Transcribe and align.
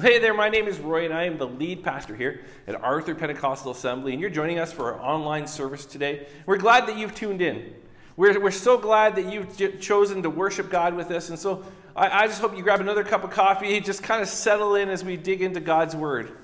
Hey 0.00 0.18
there, 0.18 0.32
my 0.32 0.48
name 0.48 0.68
is 0.68 0.78
Roy, 0.78 1.04
and 1.04 1.12
I 1.12 1.24
am 1.24 1.36
the 1.36 1.46
lead 1.46 1.84
pastor 1.84 2.16
here 2.16 2.46
at 2.66 2.82
Arthur 2.82 3.14
Pentecostal 3.14 3.72
Assembly, 3.72 4.12
and 4.12 4.22
you're 4.22 4.30
joining 4.30 4.58
us 4.58 4.72
for 4.72 4.94
our 4.94 4.98
online 5.02 5.46
service 5.46 5.84
today. 5.84 6.26
We're 6.46 6.56
glad 6.56 6.88
that 6.88 6.96
you've 6.96 7.14
tuned 7.14 7.42
in. 7.42 7.74
We're, 8.16 8.40
we're 8.40 8.52
so 8.52 8.78
glad 8.78 9.16
that 9.16 9.30
you've 9.30 9.80
chosen 9.82 10.22
to 10.22 10.30
worship 10.30 10.70
God 10.70 10.94
with 10.94 11.10
us, 11.10 11.28
and 11.28 11.38
so 11.38 11.62
I, 11.94 12.22
I 12.22 12.26
just 12.26 12.40
hope 12.40 12.56
you 12.56 12.62
grab 12.62 12.80
another 12.80 13.04
cup 13.04 13.22
of 13.22 13.32
coffee, 13.32 13.78
just 13.80 14.02
kind 14.02 14.22
of 14.22 14.28
settle 14.28 14.76
in 14.76 14.88
as 14.88 15.04
we 15.04 15.18
dig 15.18 15.42
into 15.42 15.60
God's 15.60 15.94
Word. 15.94 16.38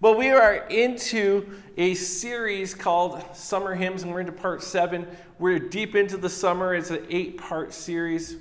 Well, 0.00 0.14
we 0.14 0.30
are 0.30 0.66
into 0.68 1.60
a 1.76 1.92
series 1.92 2.74
called 2.74 3.22
Summer 3.36 3.74
Hymns, 3.74 4.02
and 4.02 4.10
we're 4.10 4.20
into 4.20 4.32
part 4.32 4.62
seven. 4.62 5.06
We're 5.38 5.58
deep 5.58 5.94
into 5.94 6.16
the 6.16 6.30
summer. 6.30 6.74
It's 6.74 6.88
an 6.88 7.04
eight 7.10 7.36
part 7.36 7.74
series. 7.74 8.36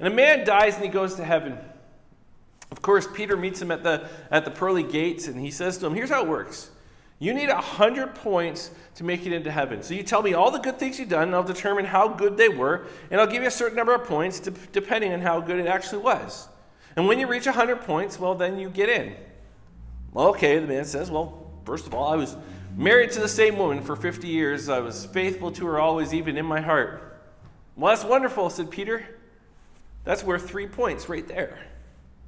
And 0.00 0.08
a 0.08 0.14
man 0.14 0.44
dies 0.44 0.74
and 0.74 0.82
he 0.82 0.90
goes 0.90 1.14
to 1.14 1.24
heaven. 1.24 1.58
Of 2.74 2.82
course, 2.82 3.06
Peter 3.06 3.36
meets 3.36 3.62
him 3.62 3.70
at 3.70 3.84
the, 3.84 4.08
at 4.32 4.44
the 4.44 4.50
pearly 4.50 4.82
gates 4.82 5.28
and 5.28 5.38
he 5.38 5.52
says 5.52 5.78
to 5.78 5.86
him, 5.86 5.94
Here's 5.94 6.10
how 6.10 6.24
it 6.24 6.28
works. 6.28 6.72
You 7.20 7.32
need 7.32 7.48
100 7.48 8.16
points 8.16 8.72
to 8.96 9.04
make 9.04 9.24
it 9.24 9.32
into 9.32 9.48
heaven. 9.48 9.84
So 9.84 9.94
you 9.94 10.02
tell 10.02 10.22
me 10.22 10.34
all 10.34 10.50
the 10.50 10.58
good 10.58 10.80
things 10.80 10.98
you've 10.98 11.08
done, 11.08 11.28
and 11.28 11.36
I'll 11.36 11.44
determine 11.44 11.84
how 11.84 12.08
good 12.08 12.36
they 12.36 12.48
were, 12.48 12.88
and 13.12 13.20
I'll 13.20 13.28
give 13.28 13.42
you 13.42 13.48
a 13.48 13.52
certain 13.52 13.76
number 13.76 13.94
of 13.94 14.02
points 14.08 14.40
depending 14.40 15.12
on 15.12 15.20
how 15.20 15.40
good 15.40 15.60
it 15.60 15.68
actually 15.68 16.02
was. 16.02 16.48
And 16.96 17.06
when 17.06 17.20
you 17.20 17.28
reach 17.28 17.46
100 17.46 17.82
points, 17.82 18.18
well, 18.18 18.34
then 18.34 18.58
you 18.58 18.70
get 18.70 18.88
in. 18.88 19.14
Well, 20.12 20.30
okay, 20.30 20.58
the 20.58 20.66
man 20.66 20.84
says, 20.84 21.12
Well, 21.12 21.52
first 21.64 21.86
of 21.86 21.94
all, 21.94 22.12
I 22.12 22.16
was 22.16 22.36
married 22.76 23.12
to 23.12 23.20
the 23.20 23.28
same 23.28 23.56
woman 23.56 23.82
for 23.82 23.94
50 23.94 24.26
years. 24.26 24.68
I 24.68 24.80
was 24.80 25.06
faithful 25.06 25.52
to 25.52 25.66
her 25.66 25.78
always, 25.78 26.12
even 26.12 26.36
in 26.36 26.44
my 26.44 26.60
heart. 26.60 27.22
Well, 27.76 27.94
that's 27.94 28.04
wonderful, 28.04 28.50
said 28.50 28.68
Peter. 28.68 29.06
That's 30.02 30.24
worth 30.24 30.50
three 30.50 30.66
points 30.66 31.08
right 31.08 31.26
there. 31.26 31.58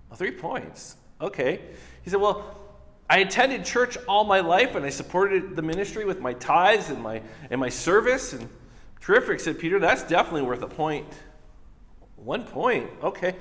Well, 0.09 0.17
three 0.17 0.33
points. 0.33 0.97
Okay. 1.21 1.61
He 2.03 2.11
said, 2.11 2.21
Well, 2.21 2.57
I 3.09 3.19
attended 3.19 3.65
church 3.65 3.97
all 4.09 4.25
my 4.25 4.41
life 4.41 4.75
and 4.75 4.85
I 4.85 4.91
supported 4.91 5.57
the 5.57 5.63
ministry 5.63 6.05
with 6.05 6.21
my 6.21 6.33
tithes 6.35 6.91
and 6.91 7.01
my, 7.03 7.23
and 7.51 7.61
my 7.61 7.69
service. 7.69 8.33
And 8.33 8.49
terrific, 9.01 9.41
said 9.41 9.59
Peter. 9.59 9.79
That's 9.79 10.03
definitely 10.03 10.43
worth 10.43 10.63
a 10.63 10.69
point. 10.69 11.07
One 12.17 12.45
point. 12.45 12.91
Okay. 13.03 13.37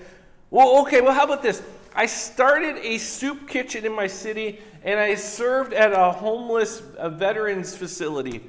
Well, 0.51 0.81
okay. 0.81 1.01
Well, 1.01 1.13
how 1.13 1.25
about 1.25 1.41
this? 1.41 1.63
I 1.95 2.05
started 2.05 2.77
a 2.77 2.97
soup 2.97 3.47
kitchen 3.47 3.85
in 3.85 3.93
my 3.93 4.07
city 4.07 4.59
and 4.83 4.99
I 4.99 5.15
served 5.15 5.73
at 5.73 5.93
a 5.93 6.11
homeless 6.11 6.81
a 6.97 7.09
veterans 7.09 7.75
facility. 7.75 8.41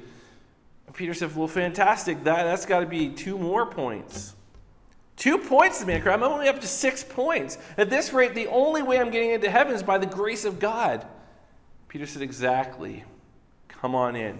Peter 0.93 1.13
said, 1.13 1.35
Well, 1.35 1.47
fantastic. 1.47 2.23
That, 2.23 2.43
that's 2.43 2.65
got 2.65 2.81
to 2.81 2.85
be 2.85 3.09
two 3.09 3.37
more 3.37 3.65
points. 3.65 4.33
Two 5.17 5.39
points 5.39 5.79
to 5.79 5.85
me, 5.85 5.95
I'm 5.95 6.23
only 6.23 6.47
up 6.47 6.61
to 6.61 6.67
six 6.67 7.03
points. 7.03 7.57
At 7.75 7.89
this 7.89 8.13
rate, 8.13 8.35
the 8.35 8.47
only 8.47 8.83
way 8.83 8.99
I'm 8.99 9.09
getting 9.09 9.31
into 9.31 9.49
heaven 9.49 9.73
is 9.73 9.81
by 9.83 9.97
the 9.97 10.05
grace 10.05 10.45
of 10.45 10.59
God. 10.59 11.05
Peter 11.89 12.05
said, 12.05 12.21
Exactly. 12.21 13.03
Come 13.67 13.95
on 13.95 14.15
in. 14.15 14.39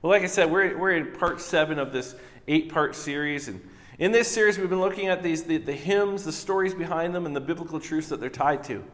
Well, 0.00 0.10
like 0.10 0.22
I 0.22 0.26
said, 0.26 0.50
we're, 0.50 0.78
we're 0.78 0.92
in 0.92 1.12
part 1.12 1.40
seven 1.40 1.78
of 1.78 1.92
this 1.92 2.14
eight 2.46 2.72
part 2.72 2.94
series. 2.94 3.48
And 3.48 3.60
in 3.98 4.12
this 4.12 4.28
series, 4.28 4.58
we've 4.58 4.70
been 4.70 4.80
looking 4.80 5.08
at 5.08 5.24
these, 5.24 5.42
the, 5.42 5.58
the 5.58 5.72
hymns, 5.72 6.24
the 6.24 6.32
stories 6.32 6.72
behind 6.72 7.14
them, 7.14 7.26
and 7.26 7.34
the 7.34 7.40
biblical 7.40 7.80
truths 7.80 8.08
that 8.08 8.20
they're 8.20 8.30
tied 8.30 8.62
to. 8.64 8.84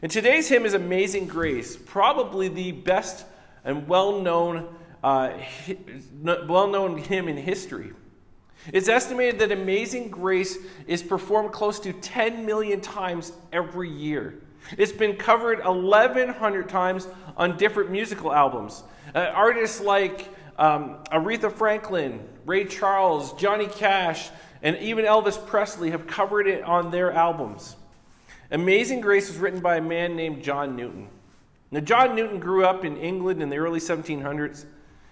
And 0.00 0.10
today's 0.10 0.48
hymn 0.48 0.64
is 0.64 0.74
Amazing 0.74 1.26
Grace, 1.26 1.76
probably 1.76 2.48
the 2.48 2.72
best 2.72 3.26
and 3.64 3.86
well 3.88 4.20
known 4.20 4.74
uh, 5.02 5.32
well 6.24 6.66
known 6.66 6.98
hymn 6.98 7.28
in 7.28 7.36
history. 7.36 7.92
It's 8.72 8.88
estimated 8.88 9.38
that 9.40 9.52
Amazing 9.52 10.10
Grace 10.10 10.58
is 10.86 11.02
performed 11.02 11.52
close 11.52 11.78
to 11.80 11.92
10 11.92 12.44
million 12.44 12.80
times 12.80 13.32
every 13.52 13.88
year. 13.88 14.40
It's 14.76 14.92
been 14.92 15.16
covered 15.16 15.64
1,100 15.64 16.68
times 16.68 17.08
on 17.36 17.56
different 17.56 17.90
musical 17.90 18.32
albums. 18.32 18.82
Uh, 19.14 19.30
artists 19.34 19.80
like 19.80 20.28
um, 20.58 20.98
Aretha 21.12 21.50
Franklin, 21.50 22.20
Ray 22.44 22.64
Charles, 22.64 23.32
Johnny 23.34 23.66
Cash, 23.66 24.30
and 24.62 24.76
even 24.78 25.04
Elvis 25.04 25.44
Presley 25.46 25.90
have 25.90 26.06
covered 26.06 26.46
it 26.46 26.62
on 26.64 26.90
their 26.90 27.12
albums. 27.12 27.76
Amazing 28.50 29.00
Grace 29.00 29.28
was 29.28 29.38
written 29.38 29.60
by 29.60 29.76
a 29.76 29.80
man 29.80 30.16
named 30.16 30.42
John 30.42 30.74
Newton. 30.74 31.08
Now, 31.70 31.80
John 31.80 32.16
Newton 32.16 32.40
grew 32.40 32.64
up 32.64 32.84
in 32.84 32.96
England 32.96 33.42
in 33.42 33.50
the 33.50 33.58
early 33.58 33.78
1700s. 33.78 34.64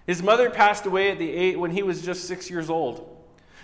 His 0.06 0.22
mother 0.22 0.50
passed 0.50 0.86
away 0.86 1.10
at 1.10 1.18
the 1.18 1.30
eight 1.30 1.58
when 1.58 1.70
he 1.70 1.82
was 1.82 2.02
just 2.02 2.24
six 2.24 2.50
years 2.50 2.70
old. 2.70 3.15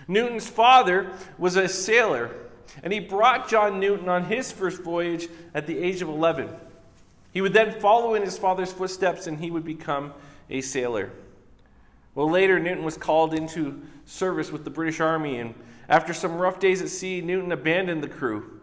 Newton's 0.09 0.49
father 0.49 1.11
was 1.39 1.57
a 1.57 1.69
sailor, 1.69 2.31
and 2.83 2.93
he 2.93 3.01
brought 3.01 3.49
John 3.49 3.81
Newton 3.81 4.09
on 4.09 4.25
his 4.25 4.51
first 4.51 4.83
voyage 4.83 5.29
at 5.55 5.67
the 5.67 5.79
age 5.79 6.03
of 6.03 6.09
11. 6.09 6.49
He 7.33 7.41
would 7.41 7.53
then 7.53 7.81
follow 7.81 8.15
in 8.15 8.23
his 8.23 8.39
father's 8.39 8.73
footsteps 8.73 9.27
and 9.27 9.39
he 9.39 9.51
would 9.51 9.65
become 9.65 10.13
a 10.51 10.61
sailor. 10.61 11.11
Well, 12.15 12.31
later, 12.31 12.59
Newton 12.59 12.85
was 12.85 12.99
called 12.99 13.33
into 13.33 13.81
service 14.05 14.53
with 14.53 14.65
the 14.65 14.71
British 14.71 15.01
Army, 15.01 15.39
and 15.39 15.55
after 15.89 16.13
some 16.13 16.37
rough 16.37 16.61
days 16.61 16.83
at 16.83 16.89
sea, 16.89 17.23
Newton 17.23 17.53
abandoned 17.53 18.03
the 18.03 18.09
crew. 18.09 18.61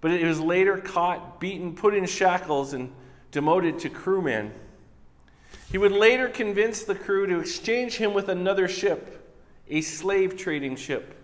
But 0.00 0.12
it 0.12 0.24
was 0.24 0.38
later 0.38 0.78
caught, 0.78 1.40
beaten, 1.40 1.74
put 1.74 1.94
in 1.94 2.06
shackles, 2.06 2.74
and 2.74 2.92
demoted 3.32 3.80
to 3.80 3.90
crewman. 3.90 4.52
He 5.70 5.78
would 5.78 5.90
later 5.90 6.28
convince 6.28 6.84
the 6.84 6.94
crew 6.94 7.26
to 7.26 7.40
exchange 7.40 7.96
him 7.96 8.14
with 8.14 8.28
another 8.28 8.68
ship 8.68 9.25
a 9.68 9.80
slave 9.80 10.36
trading 10.36 10.76
ship. 10.76 11.14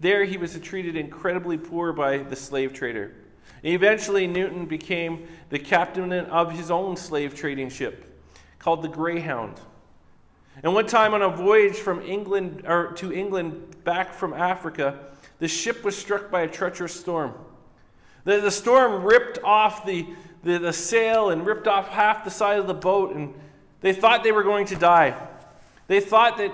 There 0.00 0.24
he 0.24 0.36
was 0.36 0.58
treated 0.60 0.96
incredibly 0.96 1.56
poor 1.56 1.92
by 1.92 2.18
the 2.18 2.36
slave 2.36 2.72
trader. 2.72 3.14
Eventually, 3.62 4.26
Newton 4.26 4.66
became 4.66 5.26
the 5.48 5.58
captain 5.58 6.12
of 6.12 6.52
his 6.52 6.70
own 6.70 6.96
slave 6.96 7.34
trading 7.34 7.70
ship 7.70 8.22
called 8.58 8.82
the 8.82 8.88
Greyhound. 8.88 9.60
And 10.62 10.74
one 10.74 10.86
time 10.86 11.14
on 11.14 11.22
a 11.22 11.28
voyage 11.28 11.76
from 11.76 12.00
England 12.02 12.62
or 12.66 12.92
to 12.92 13.12
England 13.12 13.84
back 13.84 14.12
from 14.14 14.32
Africa, 14.32 14.98
the 15.38 15.48
ship 15.48 15.82
was 15.84 15.96
struck 15.96 16.30
by 16.30 16.42
a 16.42 16.48
treacherous 16.48 16.98
storm. 16.98 17.34
The, 18.24 18.40
the 18.40 18.50
storm 18.50 19.02
ripped 19.02 19.38
off 19.42 19.84
the, 19.84 20.06
the, 20.42 20.58
the 20.58 20.72
sail 20.72 21.30
and 21.30 21.44
ripped 21.44 21.66
off 21.66 21.88
half 21.88 22.24
the 22.24 22.30
side 22.30 22.58
of 22.58 22.66
the 22.66 22.74
boat, 22.74 23.14
and 23.14 23.34
they 23.80 23.92
thought 23.92 24.22
they 24.22 24.32
were 24.32 24.44
going 24.44 24.66
to 24.66 24.76
die. 24.76 25.16
They 25.88 26.00
thought 26.00 26.38
that 26.38 26.52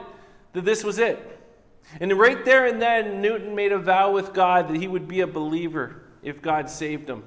that 0.53 0.65
this 0.65 0.85
was 0.85 0.99
it. 0.99 1.39
And 1.99 2.17
right 2.19 2.45
there 2.45 2.67
and 2.67 2.81
then, 2.81 3.21
Newton 3.21 3.55
made 3.55 3.73
a 3.73 3.79
vow 3.79 4.13
with 4.13 4.33
God 4.33 4.69
that 4.69 4.77
he 4.77 4.87
would 4.87 5.09
be 5.09 5.21
a 5.21 5.27
believer 5.27 6.03
if 6.23 6.41
God 6.41 6.71
saved 6.71 7.09
him, 7.09 7.25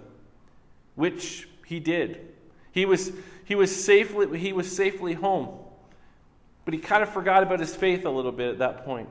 which 0.95 1.47
he 1.65 1.79
did. 1.79 2.33
He 2.71 2.85
was, 2.85 3.11
he 3.45 3.55
was, 3.55 3.83
safely, 3.83 4.39
he 4.39 4.53
was 4.53 4.73
safely 4.73 5.13
home. 5.13 5.59
But 6.65 6.73
he 6.73 6.79
kind 6.79 7.03
of 7.03 7.09
forgot 7.09 7.43
about 7.43 7.59
his 7.59 7.75
faith 7.75 8.05
a 8.05 8.09
little 8.09 8.31
bit 8.31 8.49
at 8.49 8.59
that 8.59 8.85
point. 8.85 9.09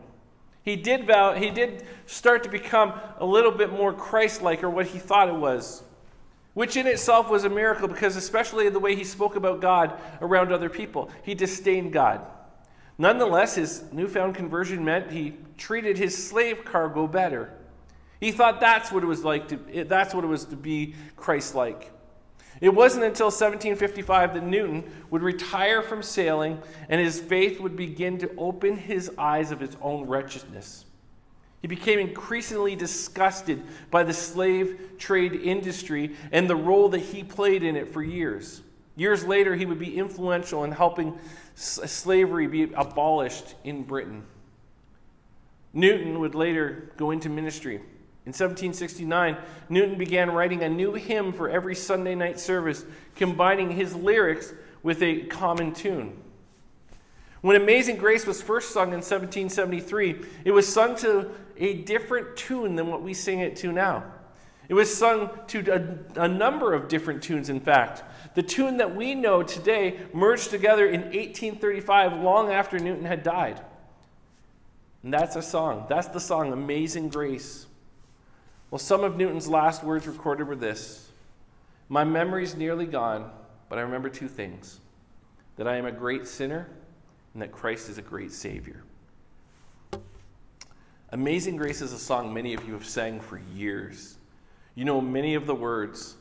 He 0.63 0.77
did 0.77 1.07
vow, 1.07 1.35
he 1.35 1.51
did 1.51 1.85
start 2.07 2.45
to 2.45 2.49
become 2.49 2.95
a 3.19 3.27
little 3.27 3.51
bit 3.51 3.73
more 3.73 3.93
Christ-like 3.93 4.63
or 4.63 4.71
what 4.71 4.87
he 4.87 4.99
thought 4.99 5.29
it 5.29 5.35
was. 5.35 5.83
Which 6.55 6.77
in 6.77 6.87
itself 6.87 7.31
was 7.31 7.45
a 7.45 7.49
miracle 7.49 7.89
because 7.89 8.17
especially 8.17 8.69
the 8.69 8.79
way 8.79 8.95
he 8.95 9.05
spoke 9.05 9.37
about 9.37 9.61
God 9.61 9.99
around 10.21 10.53
other 10.53 10.69
people. 10.69 11.11
He 11.23 11.35
disdained 11.35 11.93
God. 11.93 12.25
Nonetheless, 12.99 13.55
his 13.55 13.85
newfound 13.93 14.35
conversion 14.35 14.85
meant 14.85 15.11
he 15.11 15.35
treated 15.57 15.99
his 15.99 16.29
slave 16.29 16.65
cargo 16.65 17.07
better. 17.07 17.53
He 18.21 18.31
thought 18.31 18.61
that's 18.61 18.93
what 18.93 19.03
it 19.03 19.07
was 19.07 19.25
like 19.25 19.49
to 19.49 19.85
that's 19.85 20.15
what 20.15 20.25
it 20.25 20.29
was 20.29 20.45
to 20.47 20.57
be 20.57 20.95
Christ-like. 21.17 21.91
It 22.61 22.73
wasn't 22.73 23.05
until 23.05 23.27
1755 23.27 24.35
that 24.35 24.45
Newton 24.45 24.85
would 25.11 25.23
retire 25.23 25.83
from 25.83 26.03
sailing 26.03 26.63
and 26.89 27.01
his 27.01 27.19
faith 27.19 27.59
would 27.59 27.75
begin 27.75 28.19
to 28.19 28.31
open 28.37 28.77
his 28.77 29.11
eyes 29.19 29.51
of 29.51 29.59
his 29.59 29.77
own 29.81 30.07
wretchedness. 30.07 30.85
He 31.63 31.69
became 31.69 31.99
increasingly 31.99 32.77
disgusted 32.77 33.63
by 33.91 34.05
the 34.05 34.13
slave 34.13 34.93
trade 34.99 35.33
industry 35.33 36.15
and 36.31 36.49
the 36.49 36.57
role 36.57 36.89
that 36.91 37.01
he 37.01 37.25
played 37.25 37.63
in 37.63 37.75
it 37.75 37.93
for 37.93 38.03
years. 38.03 38.63
Years 38.95 39.25
later, 39.25 39.57
he 39.57 39.65
would 39.65 39.79
be 39.79 39.97
influential 39.97 40.65
in 40.65 40.71
helping 40.71 41.19
slavery 41.55 42.47
be 42.47 42.73
abolished 42.75 43.55
in 43.65 43.83
Britain. 43.83 44.25
Newton 45.73 46.21
would 46.21 46.35
later 46.35 46.93
go 46.97 47.11
into 47.11 47.29
ministry. 47.29 47.77
In 48.25 48.31
1769, 48.31 49.37
Newton 49.69 49.99
began 49.99 50.31
writing 50.31 50.63
a 50.63 50.69
new 50.69 50.93
hymn 50.93 51.33
for 51.33 51.49
every 51.49 51.75
Sunday 51.75 52.15
night 52.15 52.39
service, 52.39 52.85
combining 53.17 53.71
his 53.71 53.95
lyrics 53.95 54.53
with 54.83 55.03
a 55.03 55.23
common 55.23 55.73
tune. 55.73 56.17
When 57.41 57.57
Amazing 57.57 57.97
Grace 57.97 58.25
was 58.25 58.41
first 58.41 58.71
sung 58.71 58.89
in 58.89 59.01
1773, 59.01 60.25
it 60.45 60.53
was 60.53 60.73
sung 60.73 60.95
to 60.97 61.31
a 61.57 61.75
different 61.83 62.37
tune 62.37 62.77
than 62.77 62.87
what 62.87 63.03
we 63.03 63.13
sing 63.13 63.41
it 63.41 63.57
to 63.57 63.73
now. 63.73 64.05
It 64.69 64.75
was 64.75 64.95
sung 64.95 65.31
to 65.49 65.61
a, 66.17 66.23
a, 66.23 66.29
number 66.29 66.73
of 66.73 66.89
different 66.89 67.23
tunes, 67.23 67.49
in 67.49 67.61
fact. 67.61 68.03
The 68.35 68.43
tune 68.43 68.77
that 68.79 68.95
we 68.95 69.15
know 69.15 69.43
today 69.43 69.99
merged 70.13 70.51
together 70.51 70.87
in 70.87 71.03
1835, 71.03 72.23
long 72.23 72.51
after 72.51 72.79
Newton 72.79 73.05
had 73.05 73.23
died. 73.23 73.61
And 75.03 75.13
that's 75.13 75.37
a 75.37 75.43
song. 75.43 75.87
That's 75.89 76.09
the 76.09 76.21
song, 76.21 76.53
Amazing 76.53 77.09
Grace. 77.09 77.67
Well, 78.71 78.79
some 78.79 79.05
of 79.05 79.17
Newton's 79.17 79.49
last 79.49 79.85
words 79.85 80.07
recorded 80.07 80.47
were 80.47 80.57
this 80.57 81.11
My 81.89 82.05
memory's 82.05 82.57
nearly 82.57 82.87
gone, 82.87 83.31
but 83.69 83.79
I 83.79 83.83
remember 83.83 84.09
two 84.09 84.29
things 84.29 84.81
that 85.57 85.67
I 85.67 85.77
am 85.77 85.87
a 85.87 85.93
great 85.93 86.27
sinner 86.27 86.69
and 87.35 87.43
that 87.43 87.53
Christ 87.53 87.89
is 87.89 87.99
a 87.99 88.03
great 88.03 88.33
Savior. 88.33 88.85
Amazing 91.11 91.57
Grace 91.57 91.83
is 91.83 91.93
a 91.93 91.99
song 91.99 92.33
many 92.33 92.55
of 92.55 92.67
you 92.67 92.73
have 92.73 92.87
sang 92.87 93.21
for 93.21 93.39
years. 93.55 94.17
You 94.75 94.85
know 94.85 95.01
many 95.01 95.35
of 95.35 95.47
the 95.47 95.55
words. 95.55 96.17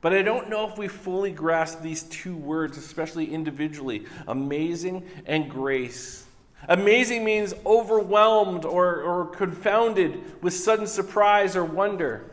But 0.00 0.12
I 0.12 0.22
don't 0.22 0.48
know 0.48 0.68
if 0.68 0.78
we 0.78 0.88
fully 0.88 1.32
grasp 1.32 1.80
these 1.80 2.04
two 2.04 2.36
words, 2.36 2.78
especially 2.78 3.32
individually 3.32 4.04
amazing 4.28 5.04
and 5.26 5.50
grace. 5.50 6.26
Amazing 6.68 7.24
means 7.24 7.54
overwhelmed 7.64 8.64
or, 8.64 9.02
or 9.02 9.26
confounded 9.26 10.42
with 10.42 10.54
sudden 10.54 10.86
surprise 10.86 11.56
or 11.56 11.64
wonder. 11.64 12.24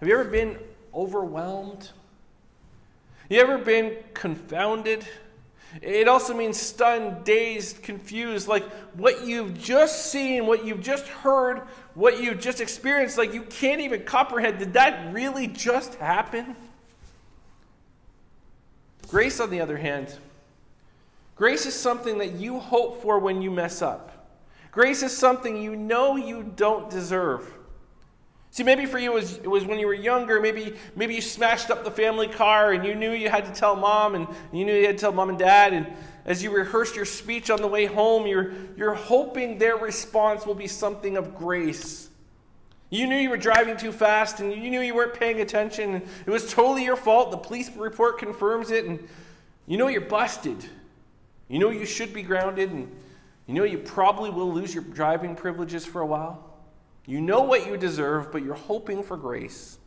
Have 0.00 0.08
you 0.08 0.18
ever 0.18 0.28
been 0.28 0.58
overwhelmed? 0.94 1.90
You 3.28 3.40
ever 3.40 3.58
been 3.58 3.96
confounded? 4.14 5.04
It 5.80 6.08
also 6.08 6.34
means 6.34 6.60
stunned, 6.60 7.24
dazed, 7.24 7.82
confused, 7.82 8.48
like 8.48 8.68
what 8.94 9.24
you've 9.24 9.58
just 9.58 10.10
seen, 10.10 10.46
what 10.46 10.64
you've 10.64 10.80
just 10.80 11.06
heard, 11.06 11.62
what 11.94 12.20
you've 12.20 12.40
just 12.40 12.60
experienced, 12.60 13.16
like 13.16 13.32
you 13.32 13.42
can't 13.42 13.80
even 13.80 14.02
comprehend. 14.02 14.58
Did 14.58 14.72
that 14.72 15.12
really 15.12 15.46
just 15.46 15.94
happen? 15.96 16.56
Grace, 19.08 19.40
on 19.40 19.50
the 19.50 19.60
other 19.60 19.76
hand, 19.76 20.16
grace 21.36 21.66
is 21.66 21.74
something 21.74 22.18
that 22.18 22.32
you 22.32 22.58
hope 22.58 23.02
for 23.02 23.18
when 23.18 23.40
you 23.40 23.50
mess 23.50 23.82
up. 23.82 24.28
Grace 24.72 25.02
is 25.02 25.16
something 25.16 25.56
you 25.56 25.74
know 25.74 26.16
you 26.16 26.52
don't 26.56 26.90
deserve. 26.90 27.52
See, 28.60 28.64
maybe 28.64 28.84
for 28.84 28.98
you 28.98 29.12
it 29.12 29.14
was, 29.14 29.36
it 29.38 29.48
was 29.48 29.64
when 29.64 29.78
you 29.78 29.86
were 29.86 29.94
younger. 29.94 30.38
Maybe, 30.38 30.76
maybe 30.94 31.14
you 31.14 31.22
smashed 31.22 31.70
up 31.70 31.82
the 31.82 31.90
family 31.90 32.28
car 32.28 32.72
and 32.72 32.84
you 32.84 32.94
knew 32.94 33.10
you 33.10 33.30
had 33.30 33.46
to 33.46 33.52
tell 33.52 33.74
mom 33.74 34.14
and 34.14 34.28
you 34.52 34.66
knew 34.66 34.74
you 34.74 34.84
had 34.84 34.98
to 34.98 35.00
tell 35.00 35.12
mom 35.12 35.30
and 35.30 35.38
dad. 35.38 35.72
And 35.72 35.86
as 36.26 36.42
you 36.42 36.50
rehearsed 36.50 36.94
your 36.94 37.06
speech 37.06 37.48
on 37.48 37.62
the 37.62 37.66
way 37.66 37.86
home, 37.86 38.26
you're, 38.26 38.52
you're 38.76 38.92
hoping 38.92 39.56
their 39.56 39.76
response 39.76 40.44
will 40.44 40.54
be 40.54 40.66
something 40.66 41.16
of 41.16 41.36
grace. 41.36 42.10
You 42.90 43.06
knew 43.06 43.16
you 43.16 43.30
were 43.30 43.38
driving 43.38 43.78
too 43.78 43.92
fast 43.92 44.40
and 44.40 44.52
you 44.52 44.68
knew 44.68 44.82
you 44.82 44.94
weren't 44.94 45.14
paying 45.14 45.40
attention. 45.40 46.02
It 46.26 46.30
was 46.30 46.52
totally 46.52 46.84
your 46.84 46.96
fault. 46.96 47.30
The 47.30 47.38
police 47.38 47.74
report 47.74 48.18
confirms 48.18 48.70
it. 48.70 48.84
And 48.84 49.08
you 49.66 49.78
know 49.78 49.88
you're 49.88 50.02
busted. 50.02 50.62
You 51.48 51.60
know 51.60 51.70
you 51.70 51.86
should 51.86 52.12
be 52.12 52.20
grounded. 52.20 52.70
And 52.72 52.94
you 53.46 53.54
know 53.54 53.64
you 53.64 53.78
probably 53.78 54.28
will 54.28 54.52
lose 54.52 54.74
your 54.74 54.84
driving 54.84 55.34
privileges 55.34 55.86
for 55.86 56.02
a 56.02 56.06
while. 56.06 56.49
You 57.10 57.20
know 57.20 57.40
what 57.40 57.66
you 57.66 57.76
deserve, 57.76 58.30
but 58.30 58.44
you're 58.44 58.54
hoping 58.54 59.02
for 59.02 59.16
grace. 59.16 59.78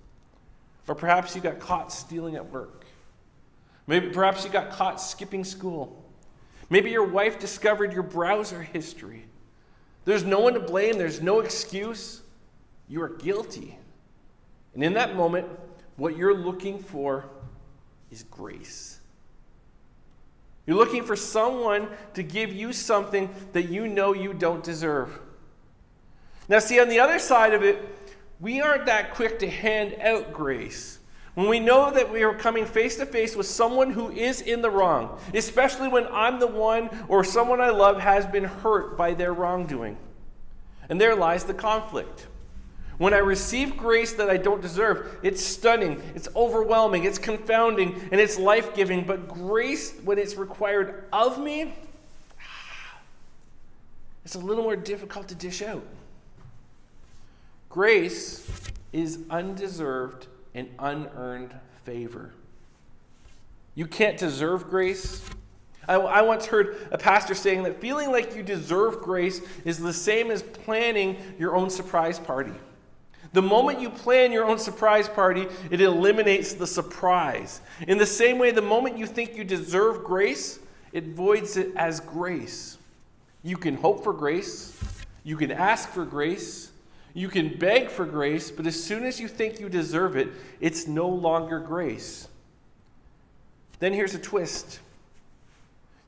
Or 0.89 0.93
perhaps 0.93 1.33
you 1.33 1.41
got 1.41 1.57
caught 1.57 1.89
stealing 1.89 2.35
at 2.35 2.51
work. 2.51 2.83
Maybe 3.87 4.09
perhaps 4.09 4.43
you 4.43 4.49
got 4.49 4.71
caught 4.71 4.99
skipping 4.99 5.45
school. 5.45 6.03
Maybe 6.69 6.91
your 6.91 7.07
wife 7.07 7.39
discovered 7.39 7.93
your 7.93 8.03
browser 8.03 8.61
history. 8.61 9.23
There's 10.03 10.25
no 10.25 10.41
one 10.41 10.53
to 10.55 10.59
blame, 10.59 10.97
there's 10.97 11.21
no 11.21 11.39
excuse. 11.39 12.23
You 12.89 13.01
are 13.01 13.09
guilty. 13.09 13.77
And 14.73 14.83
in 14.83 14.91
that 14.95 15.15
moment, 15.15 15.47
what 15.95 16.17
you're 16.17 16.35
looking 16.35 16.77
for 16.77 17.29
is 18.11 18.23
grace. 18.23 18.99
You're 20.67 20.75
looking 20.75 21.05
for 21.05 21.15
someone 21.15 21.87
to 22.15 22.23
give 22.23 22.51
you 22.51 22.73
something 22.73 23.33
that 23.53 23.69
you 23.69 23.87
know 23.87 24.13
you 24.13 24.33
don't 24.33 24.61
deserve. 24.61 25.21
Now, 26.49 26.59
see, 26.59 26.79
on 26.79 26.89
the 26.89 26.99
other 26.99 27.19
side 27.19 27.53
of 27.53 27.63
it, 27.63 27.83
we 28.39 28.61
aren't 28.61 28.85
that 28.87 29.13
quick 29.13 29.39
to 29.39 29.49
hand 29.49 29.95
out 30.01 30.33
grace. 30.33 30.99
When 31.35 31.47
we 31.47 31.59
know 31.59 31.89
that 31.89 32.11
we 32.11 32.23
are 32.23 32.35
coming 32.35 32.65
face 32.65 32.97
to 32.97 33.05
face 33.05 33.35
with 33.35 33.47
someone 33.47 33.91
who 33.91 34.11
is 34.11 34.41
in 34.41 34.61
the 34.61 34.69
wrong, 34.69 35.17
especially 35.33 35.87
when 35.87 36.05
I'm 36.07 36.39
the 36.39 36.47
one 36.47 36.89
or 37.07 37.23
someone 37.23 37.59
I 37.59 37.69
love 37.69 37.99
has 37.99 38.25
been 38.27 38.43
hurt 38.43 38.97
by 38.97 39.13
their 39.13 39.33
wrongdoing. 39.33 39.97
And 40.89 41.01
there 41.01 41.15
lies 41.15 41.45
the 41.45 41.53
conflict. 41.53 42.27
When 42.99 43.13
I 43.13 43.17
receive 43.17 43.75
grace 43.75 44.13
that 44.13 44.29
I 44.29 44.37
don't 44.37 44.61
deserve, 44.61 45.17
it's 45.23 45.43
stunning, 45.43 46.01
it's 46.13 46.27
overwhelming, 46.35 47.05
it's 47.05 47.17
confounding, 47.17 47.99
and 48.11 48.21
it's 48.21 48.37
life 48.37 48.75
giving. 48.75 49.03
But 49.03 49.27
grace, 49.27 49.97
when 50.03 50.19
it's 50.19 50.35
required 50.35 51.05
of 51.11 51.39
me, 51.39 51.73
it's 54.25 54.35
a 54.35 54.39
little 54.39 54.63
more 54.63 54.75
difficult 54.75 55.29
to 55.29 55.35
dish 55.35 55.63
out. 55.63 55.83
Grace 57.73 58.47
is 58.91 59.17
undeserved 59.31 60.27
and 60.53 60.69
unearned 60.77 61.55
favor. 61.83 62.31
You 63.73 63.87
can't 63.87 64.15
deserve 64.15 64.69
grace. 64.69 65.27
I, 65.87 65.95
I, 65.95 66.21
once 66.21 66.45
heard 66.45 66.87
a 66.91 66.99
pastor 66.99 67.33
saying 67.33 67.63
that 67.63 67.81
feeling 67.81 68.11
like 68.11 68.35
you 68.35 68.43
deserve 68.43 69.01
grace 69.01 69.41
is 69.65 69.79
the 69.79 69.91
same 69.91 70.29
as 70.29 70.43
planning 70.43 71.17
your 71.39 71.55
own 71.55 71.71
surprise 71.71 72.19
party. 72.19 72.53
The 73.31 73.41
moment 73.41 73.81
you 73.81 73.89
plan 73.89 74.31
your 74.31 74.45
own 74.45 74.59
surprise 74.59 75.09
party, 75.09 75.47
it 75.71 75.81
eliminates 75.81 76.53
the 76.53 76.67
surprise. 76.67 77.59
In 77.87 77.97
the 77.97 78.05
same 78.05 78.37
way, 78.37 78.51
the 78.51 78.61
moment 78.61 78.99
you 78.99 79.07
think 79.07 79.35
you 79.35 79.43
deserve 79.43 80.03
grace, 80.03 80.59
it 80.91 81.07
voids 81.07 81.57
it 81.57 81.75
as 81.75 81.99
grace. 82.01 82.77
You 83.41 83.57
can 83.57 83.77
hope 83.77 84.03
for 84.03 84.13
grace, 84.13 84.79
you 85.23 85.37
can 85.37 85.49
ask 85.49 85.89
for 85.89 86.05
grace, 86.05 86.69
you 87.13 87.27
can 87.27 87.57
beg 87.57 87.89
for 87.89 88.05
grace, 88.05 88.49
but 88.49 88.65
as 88.65 88.81
soon 88.81 89.03
as 89.03 89.19
you 89.19 89.27
think 89.27 89.59
you 89.59 89.69
deserve 89.69 90.15
it, 90.15 90.29
it's 90.59 90.87
no 90.87 91.07
longer 91.07 91.59
grace. 91.59 92.27
Then 93.79 93.93
here's 93.93 94.15
a 94.15 94.19
twist 94.19 94.79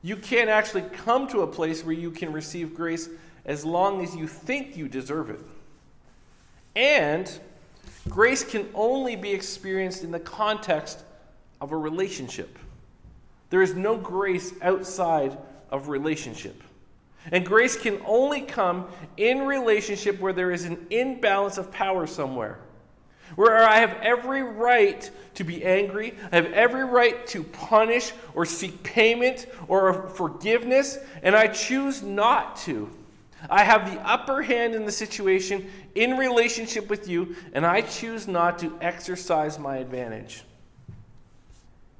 you 0.02 0.16
can't 0.16 0.48
actually 0.48 0.82
come 0.82 1.26
to 1.28 1.40
a 1.40 1.46
place 1.46 1.84
where 1.84 1.94
you 1.94 2.12
can 2.12 2.32
receive 2.32 2.74
grace 2.74 3.08
as 3.44 3.64
long 3.64 4.02
as 4.02 4.14
you 4.14 4.28
think 4.28 4.76
you 4.76 4.86
deserve 4.86 5.30
it. 5.30 5.40
And 6.76 7.28
grace 8.08 8.44
can 8.44 8.68
only 8.74 9.16
be 9.16 9.32
experienced 9.32 10.04
in 10.04 10.12
the 10.12 10.20
context 10.20 11.02
of 11.60 11.72
a 11.72 11.76
relationship. 11.76 12.56
There 13.50 13.62
is 13.62 13.74
no 13.74 13.96
grace 13.96 14.52
outside 14.62 15.36
of 15.70 15.88
relationship. 15.88 16.62
And 17.32 17.44
grace 17.44 17.76
can 17.76 18.00
only 18.06 18.40
come 18.40 18.86
in 19.16 19.46
relationship 19.46 20.20
where 20.20 20.32
there 20.32 20.52
is 20.52 20.64
an 20.64 20.86
imbalance 20.90 21.58
of 21.58 21.72
power 21.72 22.06
somewhere. 22.06 22.58
Where 23.34 23.68
I 23.68 23.78
have 23.78 23.98
every 24.02 24.42
right 24.42 25.10
to 25.34 25.44
be 25.44 25.64
angry, 25.64 26.14
I 26.30 26.36
have 26.36 26.52
every 26.52 26.84
right 26.84 27.26
to 27.28 27.42
punish 27.42 28.12
or 28.34 28.46
seek 28.46 28.82
payment 28.84 29.46
or 29.66 30.08
forgiveness, 30.10 30.98
and 31.22 31.34
I 31.34 31.48
choose 31.48 32.02
not 32.02 32.56
to. 32.58 32.88
I 33.50 33.64
have 33.64 33.92
the 33.92 34.00
upper 34.00 34.42
hand 34.42 34.74
in 34.74 34.84
the 34.86 34.92
situation 34.92 35.68
in 35.94 36.16
relationship 36.16 36.88
with 36.88 37.08
you, 37.08 37.34
and 37.52 37.66
I 37.66 37.80
choose 37.80 38.28
not 38.28 38.58
to 38.60 38.76
exercise 38.80 39.58
my 39.58 39.78
advantage. 39.78 40.44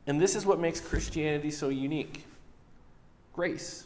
And 0.06 0.20
this 0.20 0.36
is 0.36 0.46
what 0.46 0.60
makes 0.60 0.80
Christianity 0.80 1.50
so 1.50 1.68
unique 1.68 2.24
grace. 3.32 3.84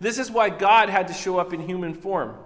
This 0.00 0.18
is 0.18 0.30
why 0.30 0.50
God 0.50 0.88
had 0.88 1.08
to 1.08 1.14
show 1.14 1.38
up 1.38 1.52
in 1.52 1.60
human 1.60 1.94
form. 1.94 2.36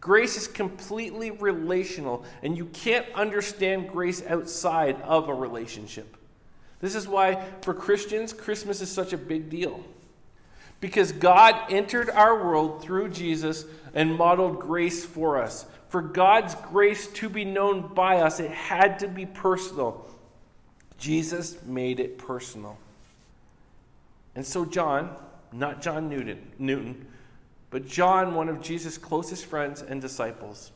Grace 0.00 0.36
is 0.36 0.46
completely 0.46 1.30
relational, 1.30 2.24
and 2.42 2.56
you 2.56 2.66
can't 2.66 3.06
understand 3.14 3.88
grace 3.88 4.22
outside 4.26 5.00
of 5.02 5.28
a 5.28 5.34
relationship. 5.34 6.16
This 6.80 6.94
is 6.94 7.08
why, 7.08 7.42
for 7.62 7.72
Christians, 7.72 8.34
Christmas 8.34 8.82
is 8.82 8.90
such 8.90 9.14
a 9.14 9.18
big 9.18 9.48
deal. 9.48 9.82
Because 10.80 11.12
God 11.12 11.72
entered 11.72 12.10
our 12.10 12.44
world 12.44 12.82
through 12.82 13.08
Jesus 13.08 13.64
and 13.94 14.14
modeled 14.14 14.60
grace 14.60 15.02
for 15.06 15.40
us. 15.40 15.64
For 15.88 16.02
God's 16.02 16.54
grace 16.56 17.06
to 17.14 17.30
be 17.30 17.46
known 17.46 17.94
by 17.94 18.18
us, 18.18 18.40
it 18.40 18.50
had 18.50 18.98
to 18.98 19.08
be 19.08 19.24
personal. 19.24 20.06
Jesus 20.98 21.56
made 21.64 22.00
it 22.00 22.18
personal. 22.18 22.76
And 24.34 24.44
so, 24.44 24.66
John, 24.66 25.16
not 25.54 25.80
John 25.80 26.08
Newton, 26.08 26.38
Newton, 26.58 27.06
but 27.70 27.86
John, 27.86 28.34
one 28.34 28.48
of 28.48 28.60
Jesus' 28.60 28.98
closest 28.98 29.46
friends 29.46 29.82
and 29.82 30.00
disciples. 30.00 30.72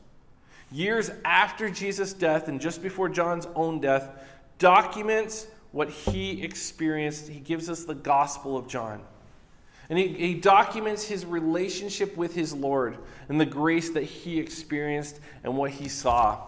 Years 0.71 1.11
after 1.25 1.69
Jesus' 1.69 2.13
death 2.13 2.47
and 2.47 2.61
just 2.61 2.81
before 2.81 3.09
John's 3.09 3.47
own 3.55 3.79
death, 3.79 4.09
documents 4.57 5.47
what 5.71 5.89
he 5.89 6.43
experienced. 6.43 7.27
He 7.27 7.39
gives 7.39 7.69
us 7.69 7.83
the 7.83 7.95
Gospel 7.95 8.57
of 8.57 8.67
John. 8.67 9.01
And 9.89 9.97
he, 9.97 10.07
he, 10.07 10.33
documents 10.35 11.03
his 11.03 11.25
relationship 11.25 12.15
with 12.15 12.35
his 12.35 12.53
Lord 12.53 12.97
and 13.27 13.41
the 13.41 13.45
grace 13.45 13.89
that 13.91 14.03
he 14.03 14.39
experienced 14.39 15.19
and 15.43 15.57
what 15.57 15.71
he 15.71 15.87
saw. 15.87 16.41